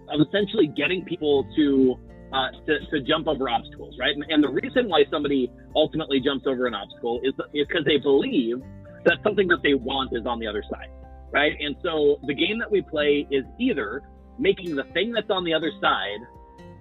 of 0.09 0.27
essentially 0.27 0.67
getting 0.67 1.05
people 1.05 1.47
to 1.57 1.99
uh, 2.33 2.51
to, 2.67 2.79
to 2.91 3.01
jump 3.03 3.29
over 3.29 3.51
obstacles, 3.51 3.95
right? 4.01 4.15
And, 4.15 4.25
and, 4.31 4.43
the 4.43 4.49
reason 4.49 4.89
why 4.89 5.05
somebody 5.11 5.53
ultimately 5.77 6.19
jumps 6.19 6.47
over 6.47 6.67
an 6.67 6.73
obstacle 6.73 7.21
is 7.23 7.35
because 7.53 7.85
they 7.85 7.99
believe 7.99 8.57
that 9.05 9.19
something 9.23 9.49
that 9.49 9.63
they 9.63 9.75
want 9.75 10.11
is 10.13 10.27
on 10.27 10.39
the 10.39 10.47
other 10.47 10.63
side, 10.71 10.89
right? 11.33 11.53
And 11.61 11.77
so 11.83 12.19
the 12.27 12.35
game 12.35 12.59
that 12.59 12.71
we 12.71 12.83
play 12.83 13.27
is 13.31 13.45
either 13.59 14.03
making 14.39 14.77
the 14.77 14.85
thing 14.95 15.13
that's 15.13 15.31
on 15.31 15.45
the 15.45 15.55
other 15.55 15.71
side 15.81 16.21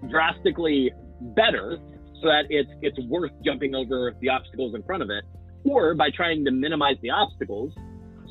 drastically 0.10 0.92
better 1.36 1.78
so 2.22 2.28
that 2.28 2.46
it's 2.50 2.70
it's 2.82 3.00
worth 3.08 3.32
jumping 3.44 3.76
over 3.76 4.16
the 4.22 4.30
obstacles 4.30 4.76
in 4.76 4.84
front 4.84 5.04
of 5.04 5.10
it, 5.10 5.24
or 5.66 5.96
by 5.96 6.10
trying 6.10 6.46
to 6.46 6.52
minimize 6.52 6.96
the 7.02 7.10
obstacles 7.10 7.74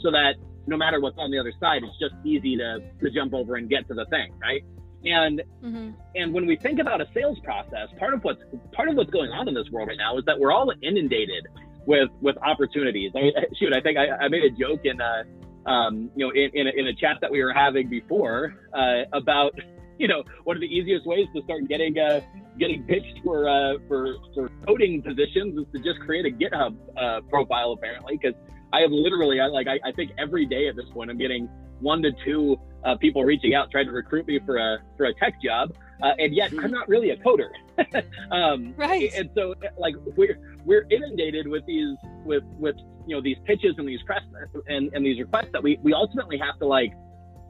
so 0.03 0.11
that 0.11 0.35
no 0.67 0.77
matter 0.77 1.01
what's 1.01 1.19
on 1.19 1.31
the 1.31 1.39
other 1.39 1.53
side, 1.61 1.83
it's 1.83 1.99
just 1.99 2.15
easy 2.25 2.57
to, 2.57 2.79
to 3.03 3.11
jump 3.11 3.35
over 3.35 3.57
and 3.57 3.69
get 3.69 3.87
to 3.89 3.95
the 3.95 4.07
thing, 4.07 4.33
right? 4.41 4.63
And 5.05 5.43
mm-hmm. 5.65 5.91
and 6.15 6.35
when 6.35 6.47
we 6.47 6.57
think 6.57 6.79
about 6.79 7.01
a 7.01 7.07
sales 7.15 7.39
process, 7.43 7.89
part 7.99 8.15
of 8.15 8.23
what's 8.23 8.43
part 8.73 8.89
of 8.89 8.97
what's 8.97 9.11
going 9.11 9.31
on 9.31 9.49
in 9.49 9.55
this 9.55 9.71
world 9.71 9.89
right 9.89 9.97
now 9.97 10.19
is 10.19 10.25
that 10.27 10.39
we're 10.39 10.53
all 10.53 10.73
inundated 10.83 11.47
with 11.87 12.11
with 12.21 12.37
opportunities. 12.39 13.13
I, 13.15 13.33
shoot, 13.59 13.75
I 13.75 13.81
think 13.81 13.99
I, 13.99 14.25
I 14.25 14.29
made 14.29 14.45
a 14.45 14.51
joke 14.51 14.81
in 14.85 15.01
uh, 15.01 15.25
um, 15.67 16.11
you 16.15 16.27
know 16.27 16.33
in 16.33 16.51
in 16.55 16.67
a, 16.67 16.71
in 16.71 16.87
a, 16.87 16.95
chat 16.95 17.19
that 17.21 17.31
we 17.31 17.43
were 17.43 17.53
having 17.53 17.89
before 17.89 18.55
uh, 18.73 19.03
about 19.13 19.53
you 19.99 20.09
know 20.09 20.23
one 20.45 20.57
of 20.57 20.61
the 20.61 20.67
easiest 20.67 21.07
ways 21.07 21.27
to 21.35 21.43
start 21.43 21.69
getting 21.69 21.99
uh, 21.99 22.21
getting 22.59 22.83
pitched 22.85 23.21
for 23.25 23.49
uh, 23.49 23.75
for 23.89 24.17
for 24.35 24.51
coding 24.67 25.03
positions 25.03 25.59
is 25.59 25.67
to 25.73 25.79
just 25.83 26.01
create 26.01 26.27
a 26.27 26.31
GitHub 26.31 26.77
uh, 26.97 27.21
profile 27.29 27.73
apparently 27.73 28.19
because 28.21 28.39
I 28.73 28.81
have 28.81 28.91
literally 28.91 29.41
I 29.41 29.47
like 29.47 29.67
I, 29.67 29.79
I 29.85 29.93
think 29.93 30.13
every 30.19 30.47
day 30.47 30.69
at 30.69 30.77
this 30.77 30.87
point 30.93 31.11
I'm 31.11 31.19
getting 31.19 31.49
one 31.81 32.03
to 32.03 32.13
two 32.25 32.59
uh, 32.85 32.97
people 32.97 33.25
reaching 33.25 33.55
out 33.55 33.71
trying 33.71 33.87
to 33.87 33.93
recruit 33.93 34.27
me 34.27 34.39
for 34.45 34.57
a 34.57 34.79
for 34.97 35.07
a 35.07 35.15
tech 35.15 35.41
job, 35.43 35.75
uh, 36.03 36.13
and 36.19 36.35
yet 36.35 36.53
I'm 36.63 36.71
not 36.71 36.89
really 36.89 37.11
a 37.11 37.17
coder. 37.17 37.51
um, 38.31 38.75
right. 38.77 39.11
And 39.17 39.31
so, 39.35 39.55
like, 39.79 39.95
we're 40.17 40.39
we're 40.65 40.87
inundated 40.91 41.49
with 41.49 41.65
these 41.67 41.97
with 42.25 42.45
with 42.59 42.77
you 43.07 43.17
know 43.17 43.23
these 43.23 43.37
pitches 43.45 43.75
and 43.79 43.89
these 43.89 44.03
press 44.03 44.23
and, 44.69 44.93
and 44.95 45.05
these 45.05 45.19
requests 45.19 45.49
that 45.53 45.63
we 45.63 45.79
we 45.83 45.93
ultimately 45.93 46.39
have 46.39 46.59
to 46.59 46.67
like 46.67 46.93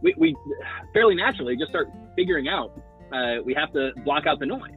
we, 0.02 0.14
we 0.16 0.36
fairly 0.92 1.14
naturally 1.14 1.56
just 1.56 1.70
start 1.70 1.88
figuring 2.16 2.48
out. 2.48 2.72
Uh, 3.12 3.42
we 3.44 3.54
have 3.54 3.72
to 3.72 3.90
block 4.04 4.26
out 4.26 4.38
the 4.38 4.46
noise, 4.46 4.70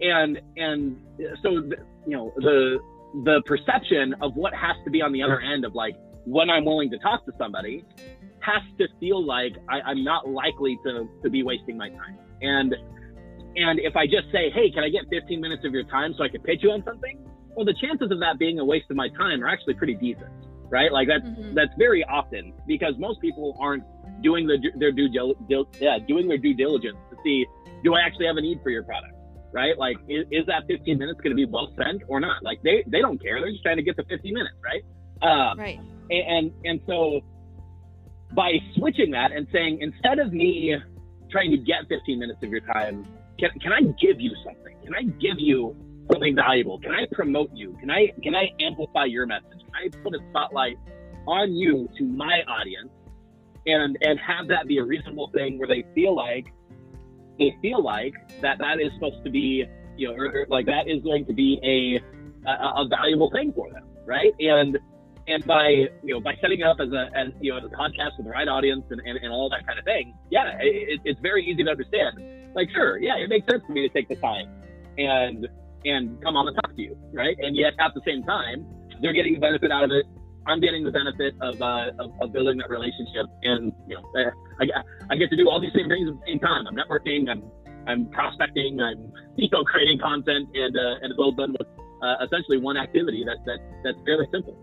and 0.00 0.40
and 0.56 0.96
so 1.42 1.60
the, 1.60 1.76
you 2.06 2.16
know 2.16 2.32
the 2.36 2.78
the 3.24 3.42
perception 3.46 4.14
of 4.20 4.34
what 4.34 4.54
has 4.54 4.76
to 4.84 4.90
be 4.90 5.00
on 5.02 5.12
the 5.12 5.22
other 5.22 5.40
end 5.40 5.64
of 5.64 5.74
like 5.74 5.96
when 6.24 6.50
I'm 6.50 6.64
willing 6.64 6.90
to 6.90 6.98
talk 6.98 7.24
to 7.26 7.32
somebody 7.38 7.84
has 8.40 8.62
to 8.78 8.86
feel 9.00 9.24
like 9.24 9.54
I, 9.68 9.90
am 9.90 10.04
not 10.04 10.28
likely 10.28 10.78
to, 10.84 11.08
to 11.22 11.30
be 11.30 11.42
wasting 11.42 11.76
my 11.76 11.88
time. 11.90 12.16
And 12.42 12.74
and 13.56 13.80
if 13.80 13.96
I 13.96 14.06
just 14.06 14.30
say, 14.30 14.50
hey, 14.50 14.70
can 14.70 14.84
I 14.84 14.90
get 14.90 15.08
15 15.10 15.40
minutes 15.40 15.64
of 15.64 15.72
your 15.72 15.84
time 15.84 16.14
so 16.16 16.22
I 16.22 16.28
can 16.28 16.42
pitch 16.42 16.60
you 16.62 16.70
on 16.70 16.84
something? 16.84 17.26
Well, 17.56 17.64
the 17.64 17.74
chances 17.74 18.10
of 18.10 18.20
that 18.20 18.38
being 18.38 18.58
a 18.58 18.64
waste 18.64 18.90
of 18.90 18.96
my 18.96 19.08
time 19.08 19.42
are 19.42 19.48
actually 19.48 19.74
pretty 19.74 19.94
decent, 19.94 20.30
right? 20.68 20.92
Like 20.92 21.08
that's 21.08 21.24
mm-hmm. 21.24 21.54
that's 21.54 21.72
very 21.78 22.04
often 22.04 22.52
because 22.66 22.94
most 22.98 23.20
people 23.22 23.56
aren't 23.58 23.82
doing 24.22 24.46
the, 24.46 24.58
their 24.76 24.92
due 24.92 25.08
dil, 25.08 25.34
yeah 25.80 25.98
doing 26.06 26.28
their 26.28 26.38
due 26.38 26.54
diligence 26.54 26.96
to 27.10 27.16
see 27.24 27.46
do 27.82 27.94
I 27.94 28.00
actually 28.00 28.26
have 28.26 28.36
a 28.36 28.42
need 28.42 28.60
for 28.62 28.70
your 28.70 28.82
product, 28.82 29.14
right? 29.52 29.76
Like 29.78 29.96
is, 30.06 30.26
is 30.30 30.46
that 30.46 30.66
15 30.68 30.98
minutes 30.98 31.18
going 31.22 31.30
to 31.30 31.36
be 31.36 31.46
well 31.46 31.70
spent 31.72 32.02
or 32.08 32.20
not? 32.20 32.42
Like 32.42 32.62
they 32.62 32.84
they 32.86 33.00
don't 33.00 33.20
care. 33.22 33.40
They're 33.40 33.50
just 33.52 33.62
trying 33.62 33.78
to 33.78 33.82
get 33.82 33.96
the 33.96 34.04
15 34.04 34.34
minutes, 34.34 34.56
right? 34.62 34.82
Um, 35.22 35.58
right. 35.58 35.80
And, 36.10 36.28
and 36.28 36.52
and 36.64 36.80
so 36.86 37.22
by 38.34 38.52
switching 38.76 39.12
that 39.12 39.32
and 39.32 39.46
saying 39.50 39.78
instead 39.80 40.18
of 40.18 40.34
me 40.34 40.76
trying 41.30 41.50
to 41.52 41.56
get 41.56 41.88
15 41.88 42.18
minutes 42.18 42.42
of 42.42 42.50
your 42.50 42.60
time 42.60 43.06
can, 43.38 43.50
can 43.60 43.72
I 43.72 43.80
give 44.00 44.20
you 44.20 44.32
something? 44.44 44.76
Can 44.84 44.94
I 44.94 45.02
give 45.02 45.38
you 45.38 45.76
something 46.10 46.34
valuable? 46.34 46.78
Can 46.80 46.92
I 46.92 47.06
promote 47.12 47.50
you? 47.52 47.76
Can 47.80 47.90
I 47.90 48.08
can 48.22 48.34
I 48.34 48.48
amplify 48.60 49.04
your 49.04 49.26
message? 49.26 49.60
Can 49.64 49.74
I 49.74 49.88
put 50.02 50.14
a 50.14 50.18
spotlight 50.30 50.78
on 51.26 51.52
you 51.52 51.88
to 51.98 52.04
my 52.04 52.42
audience 52.48 52.90
and 53.66 53.98
and 54.00 54.18
have 54.20 54.48
that 54.48 54.66
be 54.66 54.78
a 54.78 54.84
reasonable 54.84 55.30
thing 55.34 55.58
where 55.58 55.68
they 55.68 55.84
feel 55.94 56.14
like 56.14 56.46
they 57.38 57.54
feel 57.60 57.82
like 57.82 58.14
that 58.40 58.58
that 58.58 58.80
is 58.80 58.92
supposed 58.94 59.22
to 59.24 59.30
be 59.30 59.64
you 59.96 60.08
know 60.08 60.14
or, 60.14 60.26
or 60.26 60.46
like 60.48 60.66
that 60.66 60.88
is 60.88 61.02
going 61.02 61.26
to 61.26 61.32
be 61.32 61.58
a, 61.62 62.48
a 62.48 62.82
a 62.82 62.88
valuable 62.88 63.30
thing 63.30 63.52
for 63.52 63.70
them, 63.70 63.84
right? 64.06 64.32
And 64.38 64.78
and 65.28 65.44
by 65.44 65.68
you 66.02 66.14
know 66.14 66.20
by 66.20 66.34
setting 66.40 66.62
up 66.62 66.76
as 66.80 66.92
a 66.92 67.10
as 67.14 67.28
you 67.40 67.50
know 67.52 67.58
as 67.58 67.64
a 67.64 67.74
podcast 67.74 68.16
with 68.16 68.26
the 68.26 68.30
right 68.30 68.48
audience 68.48 68.84
and, 68.90 69.00
and, 69.04 69.18
and 69.18 69.32
all 69.32 69.50
that 69.50 69.66
kind 69.66 69.78
of 69.78 69.84
thing 69.84 70.14
yeah 70.30 70.56
it, 70.60 71.00
it's 71.04 71.20
very 71.20 71.44
easy 71.44 71.64
to 71.64 71.70
understand 71.70 72.45
like 72.56 72.68
sure 72.74 72.98
yeah 72.98 73.16
it 73.16 73.28
makes 73.28 73.46
sense 73.50 73.62
for 73.66 73.72
me 73.72 73.86
to 73.86 73.92
take 73.92 74.08
the 74.08 74.16
time 74.16 74.48
and 74.98 75.46
and 75.84 76.20
come 76.22 76.36
on 76.36 76.48
and 76.48 76.56
talk 76.56 76.74
to 76.74 76.82
you 76.82 76.96
right? 77.12 77.36
And 77.38 77.56
yet 77.56 77.74
at 77.78 77.94
the 77.94 78.00
same 78.04 78.24
time 78.24 78.66
they're 79.00 79.12
getting 79.12 79.34
the 79.34 79.40
benefit 79.40 79.70
out 79.70 79.84
of 79.84 79.90
it. 79.90 80.06
I'm 80.48 80.60
getting 80.60 80.84
the 80.84 80.90
benefit 80.90 81.34
of 81.40 81.60
uh, 81.60 81.90
of, 81.98 82.12
of, 82.20 82.32
building 82.32 82.56
that 82.58 82.70
relationship 82.70 83.26
and 83.42 83.72
you 83.86 83.96
know 83.96 84.32
I, 84.60 84.64
I 85.10 85.16
get 85.16 85.30
to 85.30 85.36
do 85.36 85.48
all 85.48 85.60
these 85.60 85.74
same 85.74 85.88
things 85.88 86.08
at 86.08 86.14
the 86.14 86.26
same 86.26 86.40
time. 86.40 86.66
I'm 86.66 86.74
networking 86.74 87.28
i'm 87.28 87.42
i'm 87.86 88.10
prospecting 88.10 88.80
i'm 88.80 89.12
you 89.36 89.48
know 89.52 89.62
creating 89.64 89.98
content 89.98 90.48
and 90.54 90.76
uh, 90.76 91.02
and 91.02 91.10
it's 91.12 91.18
all 91.18 91.32
done 91.32 91.54
with 91.58 91.68
uh, 92.02 92.24
essentially 92.24 92.58
one 92.58 92.76
activity 92.76 93.24
that 93.24 93.38
that 93.44 93.58
that's 93.84 93.98
fairly 94.04 94.26
simple. 94.32 94.56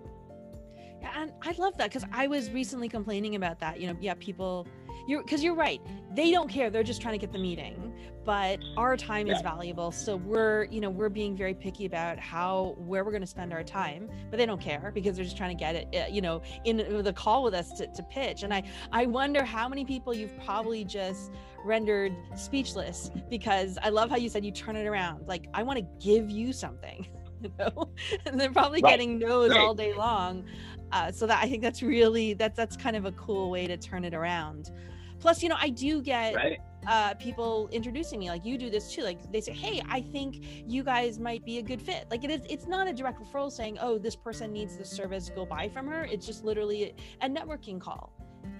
Yeah, 1.02 1.12
and 1.22 1.32
I 1.42 1.52
love 1.58 1.78
that 1.78 1.90
because 1.90 2.06
I 2.14 2.28
was 2.28 2.52
recently 2.52 2.88
complaining 2.88 3.36
about 3.36 3.60
that. 3.60 3.80
You 3.80 3.88
know, 3.88 3.98
yeah, 4.00 4.14
people, 4.20 4.68
you're 5.08 5.22
because 5.22 5.44
you're 5.44 5.56
right. 5.56 5.82
They 6.14 6.32
don't 6.32 6.50
care. 6.50 6.70
They're 6.70 6.84
just 6.84 7.02
trying 7.02 7.14
to 7.14 7.18
get 7.18 7.32
the 7.32 7.40
meeting. 7.40 7.94
But 8.26 8.60
our 8.78 8.96
time 8.96 9.28
yeah. 9.28 9.36
is 9.36 9.42
valuable, 9.42 9.92
so 9.92 10.16
we're 10.16 10.66
you 10.66 10.80
know 10.80 10.90
we're 10.90 11.10
being 11.10 11.36
very 11.36 11.54
picky 11.54 11.86
about 11.86 12.20
how 12.20 12.76
where 12.78 13.04
we're 13.04 13.12
going 13.12 13.22
to 13.22 13.28
spend 13.28 13.52
our 13.52 13.64
time. 13.64 14.10
But 14.30 14.38
they 14.38 14.46
don't 14.46 14.62
care 14.62 14.92
because 14.94 15.16
they're 15.16 15.26
just 15.26 15.36
trying 15.36 15.56
to 15.56 15.60
get 15.60 15.76
it. 15.76 15.88
Uh, 15.94 16.06
you 16.10 16.22
know, 16.22 16.42
in 16.64 16.78
the 17.04 17.14
call 17.14 17.44
with 17.44 17.54
us 17.54 17.72
to, 17.74 17.88
to 17.88 18.04
pitch. 18.04 18.44
And 18.44 18.54
I 18.54 18.64
I 18.92 19.06
wonder 19.06 19.44
how 19.44 19.68
many 19.68 19.84
people 19.84 20.14
you've 20.14 20.38
probably 20.46 20.86
just 20.86 21.32
rendered 21.66 22.16
speechless 22.36 23.12
because 23.30 23.78
I 23.82 23.90
love 23.90 24.10
how 24.10 24.18
you 24.18 24.30
said 24.30 24.46
you 24.46 24.52
turn 24.52 24.76
it 24.76 24.86
around. 24.86 25.28
Like 25.28 25.48
I 25.54 25.64
want 25.64 25.80
to 25.80 25.86
give 26.06 26.30
you 26.30 26.54
something. 26.54 27.06
You 27.50 27.52
know, 27.60 27.90
and 28.26 28.40
they're 28.40 28.52
probably 28.52 28.82
right. 28.82 28.92
getting 28.92 29.20
no's 29.20 29.52
right. 29.52 29.60
all 29.60 29.76
day 29.76 29.94
long. 29.94 30.46
Uh, 30.92 31.12
so 31.12 31.26
that 31.28 31.44
I 31.44 31.50
think 31.50 31.62
that's 31.62 31.82
really 31.82 32.34
that's 32.34 32.56
that's 32.56 32.78
kind 32.78 32.96
of 32.96 33.06
a 33.06 33.12
cool 33.14 33.50
way 33.50 33.68
to 33.68 33.78
turn 33.78 34.06
it 34.06 34.14
around. 34.14 34.72
Plus, 35.20 35.42
you 35.42 35.50
know, 35.50 35.56
I 35.58 35.70
do 35.70 36.02
get 36.02 36.36
right. 36.36 36.60
uh, 36.88 37.14
people 37.16 37.70
introducing 37.72 38.20
me 38.20 38.30
like 38.30 38.46
you 38.46 38.58
do 38.58 38.70
this 38.70 38.94
too. 38.94 39.04
Like 39.04 39.32
they 39.32 39.42
say, 39.42 39.54
"Hey, 39.54 39.82
I 39.90 40.02
think 40.02 40.46
you 40.68 40.84
guys 40.84 41.20
might 41.20 41.44
be 41.46 41.58
a 41.58 41.62
good 41.62 41.82
fit." 41.82 42.06
Like 42.12 42.24
it 42.24 42.32
is, 42.32 42.42
it's 42.50 42.68
not 42.68 42.88
a 42.88 42.94
direct 42.94 43.20
referral 43.20 43.52
saying, 43.52 43.78
"Oh, 43.82 43.98
this 43.98 44.16
person 44.16 44.52
needs 44.54 44.78
the 44.78 44.86
service, 44.86 45.30
go 45.34 45.46
buy 45.46 45.70
from 45.70 45.88
her." 45.88 46.06
It's 46.06 46.26
just 46.26 46.44
literally 46.44 46.94
a 47.22 47.30
networking 47.30 47.80
call. 47.80 48.14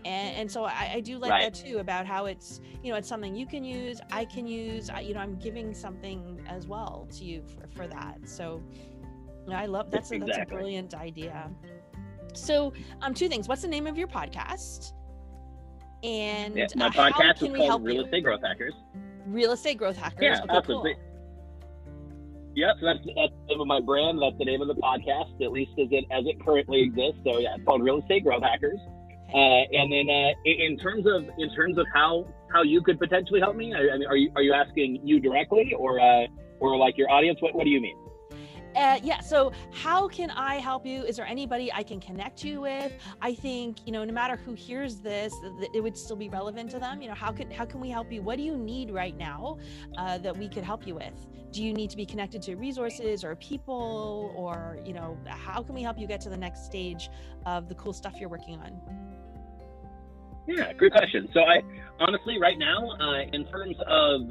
And, 0.06 0.36
and 0.36 0.52
so 0.52 0.66
I, 0.66 0.92
I, 0.96 1.00
do 1.00 1.18
like 1.18 1.32
right. 1.32 1.54
that 1.54 1.66
too 1.66 1.78
about 1.78 2.06
how 2.06 2.26
it's 2.26 2.60
you 2.84 2.92
know 2.92 2.98
it's 2.98 3.08
something 3.08 3.34
you 3.34 3.46
can 3.46 3.64
use 3.64 4.02
i 4.12 4.26
can 4.26 4.46
use 4.46 4.90
I, 4.90 5.00
you 5.00 5.14
know 5.14 5.22
i'm 5.22 5.38
giving 5.38 5.74
something 5.74 6.42
as 6.46 6.68
well 6.68 7.08
to 7.14 7.24
you 7.24 7.42
for, 7.42 7.68
for 7.74 7.88
that 7.88 8.18
so 8.26 8.62
I 9.52 9.66
love 9.66 9.92
that's 9.92 10.12
a, 10.12 10.20
that's 10.20 10.38
a 10.38 10.46
brilliant 10.46 10.94
idea. 10.94 11.50
So, 12.34 12.74
um, 13.02 13.14
two 13.14 13.28
things. 13.28 13.48
What's 13.48 13.62
the 13.62 13.68
name 13.68 13.88
of 13.88 13.98
your 13.98 14.08
podcast? 14.08 14.94
And 16.04 16.56
yeah, 16.56 16.68
my 16.76 16.88
uh, 16.88 16.92
podcast 16.92 17.44
is 17.44 17.56
called 17.56 17.84
Real 17.84 18.06
Estate 18.06 18.24
Growth 18.24 18.42
Hackers. 18.42 18.74
Real 19.28 19.52
Estate 19.52 19.78
Growth 19.78 19.98
Hackers. 19.98 20.22
Yeah, 20.22 20.40
okay, 20.44 20.54
that's 20.54 20.68
cool. 20.68 20.94
Yep, 22.56 22.76
so 22.80 22.86
that's, 22.86 23.00
that's 23.00 23.32
the 23.32 23.46
name 23.50 23.62
of 23.62 23.68
my 23.68 23.80
brand. 23.80 24.22
That's 24.22 24.38
the 24.38 24.46
name 24.46 24.62
of 24.62 24.68
the 24.68 24.76
podcast, 24.76 25.42
at 25.42 25.52
least 25.52 25.72
as 25.80 25.88
it 25.92 26.06
as 26.12 26.26
it 26.26 26.44
currently 26.44 26.82
exists. 26.82 27.20
So 27.24 27.40
yeah, 27.40 27.56
it's 27.56 27.66
called 27.66 27.82
Real 27.82 28.00
Estate 28.00 28.24
Growth 28.24 28.44
Hackers. 28.44 28.80
Uh, 29.34 29.64
and 29.72 29.92
then 29.92 30.08
uh, 30.10 30.32
in 30.46 30.78
terms 30.78 31.06
of 31.08 31.24
in 31.40 31.50
terms 31.56 31.78
of 31.78 31.88
how 31.92 32.28
how 32.52 32.62
you 32.62 32.82
could 32.82 33.00
potentially 33.00 33.40
help 33.40 33.56
me, 33.56 33.74
I, 33.74 33.96
I 33.96 33.98
mean, 33.98 34.08
are 34.08 34.16
you 34.16 34.32
are 34.36 34.44
you 34.44 34.54
asking 34.54 35.02
you 35.04 35.20
directly 35.20 35.74
or 35.78 36.00
uh, 36.00 36.28
or 36.60 36.78
like 36.78 36.98
your 36.98 37.10
audience? 37.10 37.42
What 37.42 37.56
what 37.56 37.64
do 37.64 37.72
you 37.72 37.82
mean? 37.82 37.98
Uh, 38.76 39.00
yeah. 39.04 39.20
So, 39.20 39.52
how 39.72 40.08
can 40.08 40.32
I 40.32 40.56
help 40.56 40.86
you? 40.86 41.04
Is 41.04 41.18
there 41.18 41.26
anybody 41.26 41.72
I 41.72 41.84
can 41.84 42.00
connect 42.00 42.44
you 42.44 42.62
with? 42.62 42.92
I 43.22 43.34
think 43.34 43.78
you 43.86 43.92
know, 43.92 44.04
no 44.04 44.14
matter 44.14 44.36
who 44.36 44.54
hears 44.54 44.98
this, 44.98 45.34
it 45.74 45.82
would 45.82 45.98
still 45.98 46.16
be 46.16 46.30
relevant 46.30 46.72
to 46.72 46.80
them. 46.80 47.02
You 47.02 47.10
know, 47.10 47.16
how 47.16 47.32
can 47.32 47.50
how 47.52 47.66
can 47.66 47.80
we 47.80 47.90
help 47.90 48.12
you? 48.12 48.22
What 48.22 48.38
do 48.38 48.44
you 48.44 48.58
need 48.58 48.92
right 48.92 49.16
now 49.18 49.58
uh, 49.98 50.18
that 50.20 50.36
we 50.36 50.48
could 50.48 50.64
help 50.64 50.88
you 50.88 50.96
with? 50.96 51.28
Do 51.52 51.64
you 51.64 51.74
need 51.74 51.92
to 51.92 51.98
be 51.98 52.06
connected 52.06 52.42
to 52.44 52.56
resources 52.56 53.24
or 53.24 53.36
people, 53.36 54.34
or 54.36 54.80
you 54.86 54.94
know, 54.94 55.18
how 55.28 55.62
can 55.62 55.76
we 55.76 55.84
help 55.84 56.00
you 56.00 56.08
get 56.08 56.22
to 56.22 56.30
the 56.30 56.38
next 56.38 56.66
stage 56.66 57.10
of 57.46 57.70
the 57.70 57.76
cool 57.76 57.94
stuff 57.94 58.14
you're 58.20 58.30
working 58.30 58.60
on? 58.60 59.13
Yeah, 60.48 60.74
great 60.74 60.92
question. 60.92 61.30
So, 61.34 61.42
I 61.42 61.62
honestly, 62.00 62.40
right 62.40 62.58
now, 62.58 62.90
uh, 63.00 63.22
in 63.32 63.46
terms 63.46 63.78
of 63.88 64.22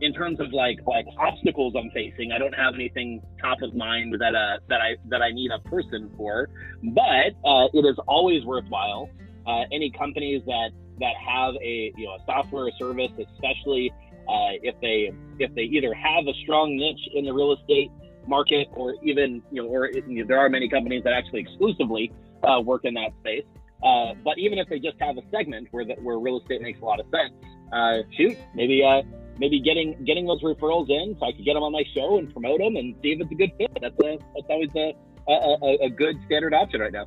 in 0.00 0.14
terms 0.14 0.40
of 0.40 0.52
like 0.52 0.78
like 0.86 1.06
obstacles 1.18 1.74
I'm 1.76 1.90
facing, 1.90 2.32
I 2.32 2.38
don't 2.38 2.54
have 2.54 2.74
anything 2.74 3.22
top 3.40 3.60
of 3.62 3.74
mind 3.74 4.14
that 4.18 4.34
uh 4.34 4.58
that 4.68 4.80
I 4.80 4.96
that 5.08 5.22
I 5.22 5.30
need 5.30 5.50
a 5.50 5.58
person 5.68 6.10
for. 6.16 6.48
But 6.82 7.36
uh, 7.44 7.68
it 7.74 7.84
is 7.84 7.98
always 8.06 8.44
worthwhile. 8.44 9.10
Uh, 9.46 9.64
any 9.72 9.90
companies 9.90 10.42
that 10.46 10.70
that 11.00 11.14
have 11.16 11.54
a 11.56 11.92
you 11.96 12.06
know 12.06 12.14
a 12.14 12.24
software 12.24 12.66
or 12.66 12.70
service, 12.78 13.12
especially 13.18 13.92
uh, 14.28 14.56
if 14.62 14.74
they 14.80 15.12
if 15.38 15.54
they 15.54 15.62
either 15.62 15.92
have 15.94 16.26
a 16.26 16.34
strong 16.42 16.76
niche 16.76 17.08
in 17.14 17.24
the 17.24 17.32
real 17.32 17.52
estate 17.52 17.90
market 18.26 18.68
or 18.72 18.94
even 19.02 19.42
you 19.50 19.62
know 19.62 19.68
or 19.68 19.86
it, 19.86 20.04
you 20.06 20.22
know, 20.22 20.26
there 20.26 20.38
are 20.38 20.48
many 20.48 20.68
companies 20.68 21.02
that 21.04 21.12
actually 21.12 21.40
exclusively 21.40 22.12
uh, 22.44 22.60
work 22.60 22.84
in 22.84 22.94
that 22.94 23.10
space. 23.20 23.44
Uh, 23.82 24.14
but 24.24 24.38
even 24.38 24.58
if 24.58 24.68
they 24.68 24.78
just 24.78 24.96
have 25.00 25.16
a 25.16 25.22
segment 25.30 25.68
where 25.70 25.84
where 26.02 26.18
real 26.18 26.40
estate 26.40 26.60
makes 26.60 26.80
a 26.80 26.84
lot 26.84 27.00
of 27.00 27.06
sense, 27.06 27.32
uh, 27.72 27.98
shoot, 28.16 28.36
maybe 28.54 28.82
uh, 28.84 29.02
maybe 29.38 29.60
getting 29.60 30.02
getting 30.04 30.26
those 30.26 30.42
referrals 30.42 30.90
in 30.90 31.16
so 31.18 31.26
I 31.26 31.32
could 31.32 31.44
get 31.44 31.54
them 31.54 31.62
on 31.62 31.72
my 31.72 31.84
show 31.94 32.18
and 32.18 32.30
promote 32.32 32.60
them 32.60 32.76
and 32.76 32.94
see 33.02 33.12
if 33.12 33.20
it's 33.20 33.32
a 33.32 33.34
good 33.34 33.52
fit. 33.58 33.70
That's 33.80 33.98
a 34.04 34.18
that's 34.34 34.46
always 34.48 34.70
a 34.76 34.94
a, 35.28 35.86
a 35.86 35.90
good 35.90 36.16
standard 36.26 36.54
option 36.54 36.80
right 36.80 36.92
now. 36.92 37.06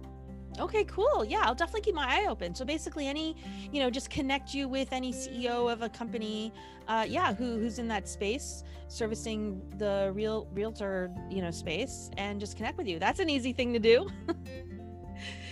Okay, 0.60 0.84
cool. 0.84 1.26
Yeah, 1.26 1.42
I'll 1.44 1.56
definitely 1.56 1.82
keep 1.82 1.96
my 1.96 2.06
eye 2.08 2.28
open. 2.30 2.54
So 2.54 2.64
basically, 2.64 3.08
any, 3.08 3.36
you 3.72 3.82
know, 3.82 3.90
just 3.90 4.10
connect 4.12 4.54
you 4.54 4.68
with 4.68 4.94
any 4.94 5.12
CEO 5.12 5.72
of 5.72 5.82
a 5.82 5.90
company, 5.90 6.54
uh, 6.88 7.06
yeah, 7.08 7.34
who 7.34 7.58
who's 7.58 7.80
in 7.80 7.88
that 7.88 8.08
space, 8.08 8.64
servicing 8.88 9.62
the 9.78 10.12
real 10.14 10.48
realtor, 10.54 11.12
you 11.30 11.42
know, 11.42 11.50
space, 11.50 12.12
and 12.18 12.40
just 12.40 12.56
connect 12.56 12.78
with 12.78 12.88
you. 12.88 13.00
That's 13.00 13.20
an 13.20 13.30
easy 13.30 13.52
thing 13.52 13.74
to 13.74 13.80
do. 13.80 14.08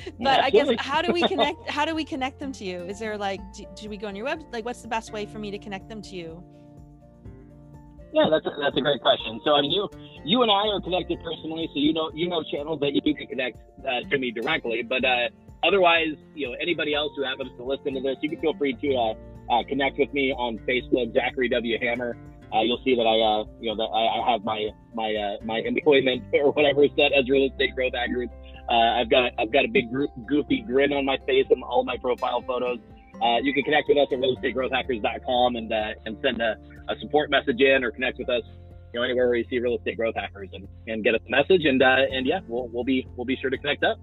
but 0.20 0.40
yeah, 0.40 0.42
I 0.44 0.50
guess 0.50 0.70
how 0.80 1.02
do 1.02 1.12
we 1.12 1.22
connect? 1.28 1.70
How 1.70 1.86
do 1.86 1.96
we 1.96 2.06
connect 2.06 2.40
them 2.40 2.52
to 2.54 2.64
you? 2.64 2.80
Is 2.84 3.00
there 3.00 3.18
like, 3.18 3.42
do, 3.54 3.66
do 3.76 3.90
we 3.90 3.98
go 3.98 4.08
on 4.08 4.16
your 4.16 4.26
web? 4.26 4.44
Like, 4.52 4.66
what's 4.66 4.82
the 4.82 4.88
best 4.88 5.12
way 5.12 5.26
for 5.26 5.40
me 5.40 5.52
to 5.52 5.60
connect 5.60 5.90
them 5.90 6.02
to 6.04 6.16
you? 6.16 6.44
Yeah, 8.14 8.28
that's 8.30 8.46
a, 8.46 8.52
that's 8.60 8.76
a 8.76 8.82
great 8.82 9.02
question. 9.02 9.40
So 9.46 9.56
I 9.56 9.62
mean, 9.62 9.72
you 9.72 9.90
you 10.26 10.42
and 10.42 10.52
I 10.52 10.68
are 10.68 10.82
connected 10.82 11.20
personally, 11.24 11.70
so 11.74 11.80
you 11.80 11.94
know 11.94 12.12
you 12.14 12.28
know 12.28 12.44
channels 12.44 12.80
that 12.82 12.94
you 12.94 13.16
can 13.16 13.28
connect 13.28 13.58
uh, 13.88 14.02
to 14.10 14.18
me 14.18 14.32
directly. 14.32 14.84
But 14.84 15.06
uh, 15.06 15.30
otherwise, 15.64 16.16
you 16.36 16.50
know 16.50 16.56
anybody 16.62 16.94
else 16.94 17.14
who 17.16 17.24
happens 17.24 17.52
to 17.58 17.64
listen 17.64 17.94
to 17.94 18.02
this, 18.02 18.18
you 18.22 18.30
can 18.30 18.42
feel 18.42 18.54
free 18.58 18.74
to 18.74 18.96
uh, 18.96 19.14
uh 19.54 19.64
connect 19.68 19.98
with 19.98 20.12
me 20.14 20.34
on 20.34 20.58
Facebook, 20.68 21.14
Zachary 21.14 21.48
W 21.50 21.78
Hammer. 21.82 22.18
Uh, 22.54 22.62
you'll 22.62 22.82
see 22.84 22.96
that 22.96 23.08
I 23.08 23.18
uh, 23.20 23.46
you 23.60 23.74
know 23.74 23.78
that 23.78 23.90
I, 23.92 24.20
I 24.20 24.32
have 24.32 24.44
my 24.44 24.70
my 24.94 25.38
my 25.44 25.60
employment 25.60 26.24
or 26.34 26.52
whatever 26.52 26.86
set 26.96 27.14
as 27.14 27.30
real 27.30 27.50
estate 27.50 27.76
growth 27.76 27.94
hackers. 27.94 28.30
I've 28.70 29.10
got 29.10 29.34
I've 29.38 29.52
got 29.52 29.66
a 29.66 29.68
big 29.68 29.92
goofy 30.28 30.64
grin 30.66 30.94
on 30.94 31.04
my 31.04 31.18
face 31.28 31.46
in 31.50 31.62
all 31.62 31.84
my 31.84 31.98
profile 31.98 32.42
photos 32.42 32.80
uh, 33.22 33.38
you 33.38 33.54
can 33.54 33.64
connect 33.64 33.88
with 33.88 33.98
us 33.98 34.08
at 34.12 34.18
realestategrowthhackers.com 34.18 35.56
and 35.56 35.72
uh, 35.72 35.94
and 36.06 36.18
send 36.24 36.42
a, 36.42 36.58
a, 36.90 36.98
support 37.00 37.30
message 37.30 37.62
in 37.62 37.84
or 37.84 37.92
connect 37.92 38.18
with 38.18 38.30
us 38.30 38.42
you 38.94 39.00
know 39.00 39.04
anywhere 39.04 39.28
where 39.28 39.38
you 39.38 39.46
see 39.50 39.60
real 39.60 39.78
estate 39.78 39.96
growth 39.96 40.16
hackers 40.16 40.50
and, 40.54 40.68
and 40.88 41.04
get 41.04 41.14
a 41.14 41.20
message 41.30 41.66
and 41.66 41.84
uh, 41.84 41.98
and 42.12 42.26
yeah 42.26 42.40
we'll 42.48 42.68
we'll 42.70 42.84
be 42.84 43.08
we'll 43.16 43.26
be 43.26 43.38
sure 43.40 43.50
to 43.50 43.58
connect 43.58 43.84
up. 43.84 44.00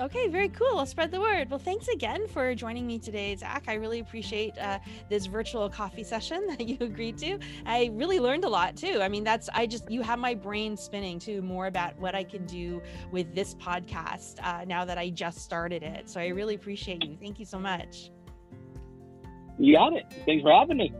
Okay, 0.00 0.28
very 0.28 0.48
cool. 0.50 0.78
I'll 0.78 0.86
spread 0.86 1.10
the 1.10 1.18
word. 1.18 1.50
Well, 1.50 1.58
thanks 1.58 1.88
again 1.88 2.28
for 2.28 2.54
joining 2.54 2.86
me 2.86 3.00
today, 3.00 3.34
Zach. 3.34 3.64
I 3.66 3.74
really 3.74 3.98
appreciate 3.98 4.56
uh, 4.56 4.78
this 5.08 5.26
virtual 5.26 5.68
coffee 5.68 6.04
session 6.04 6.46
that 6.50 6.68
you 6.68 6.76
agreed 6.80 7.18
to. 7.18 7.40
I 7.66 7.90
really 7.92 8.20
learned 8.20 8.44
a 8.44 8.48
lot 8.48 8.76
too. 8.76 9.00
I 9.02 9.08
mean, 9.08 9.24
that's, 9.24 9.48
I 9.52 9.66
just, 9.66 9.90
you 9.90 10.02
have 10.02 10.20
my 10.20 10.34
brain 10.34 10.76
spinning 10.76 11.18
too 11.18 11.42
more 11.42 11.66
about 11.66 11.98
what 11.98 12.14
I 12.14 12.22
can 12.22 12.46
do 12.46 12.80
with 13.10 13.34
this 13.34 13.56
podcast 13.56 14.36
uh, 14.44 14.64
now 14.66 14.84
that 14.84 14.98
I 14.98 15.10
just 15.10 15.38
started 15.38 15.82
it. 15.82 16.08
So 16.08 16.20
I 16.20 16.28
really 16.28 16.54
appreciate 16.54 17.04
you. 17.04 17.16
Thank 17.20 17.40
you 17.40 17.44
so 17.44 17.58
much. 17.58 18.12
You 19.58 19.74
got 19.74 19.94
it. 19.94 20.04
Thanks 20.24 20.42
for 20.42 20.52
having 20.52 20.76
me. 20.76 20.94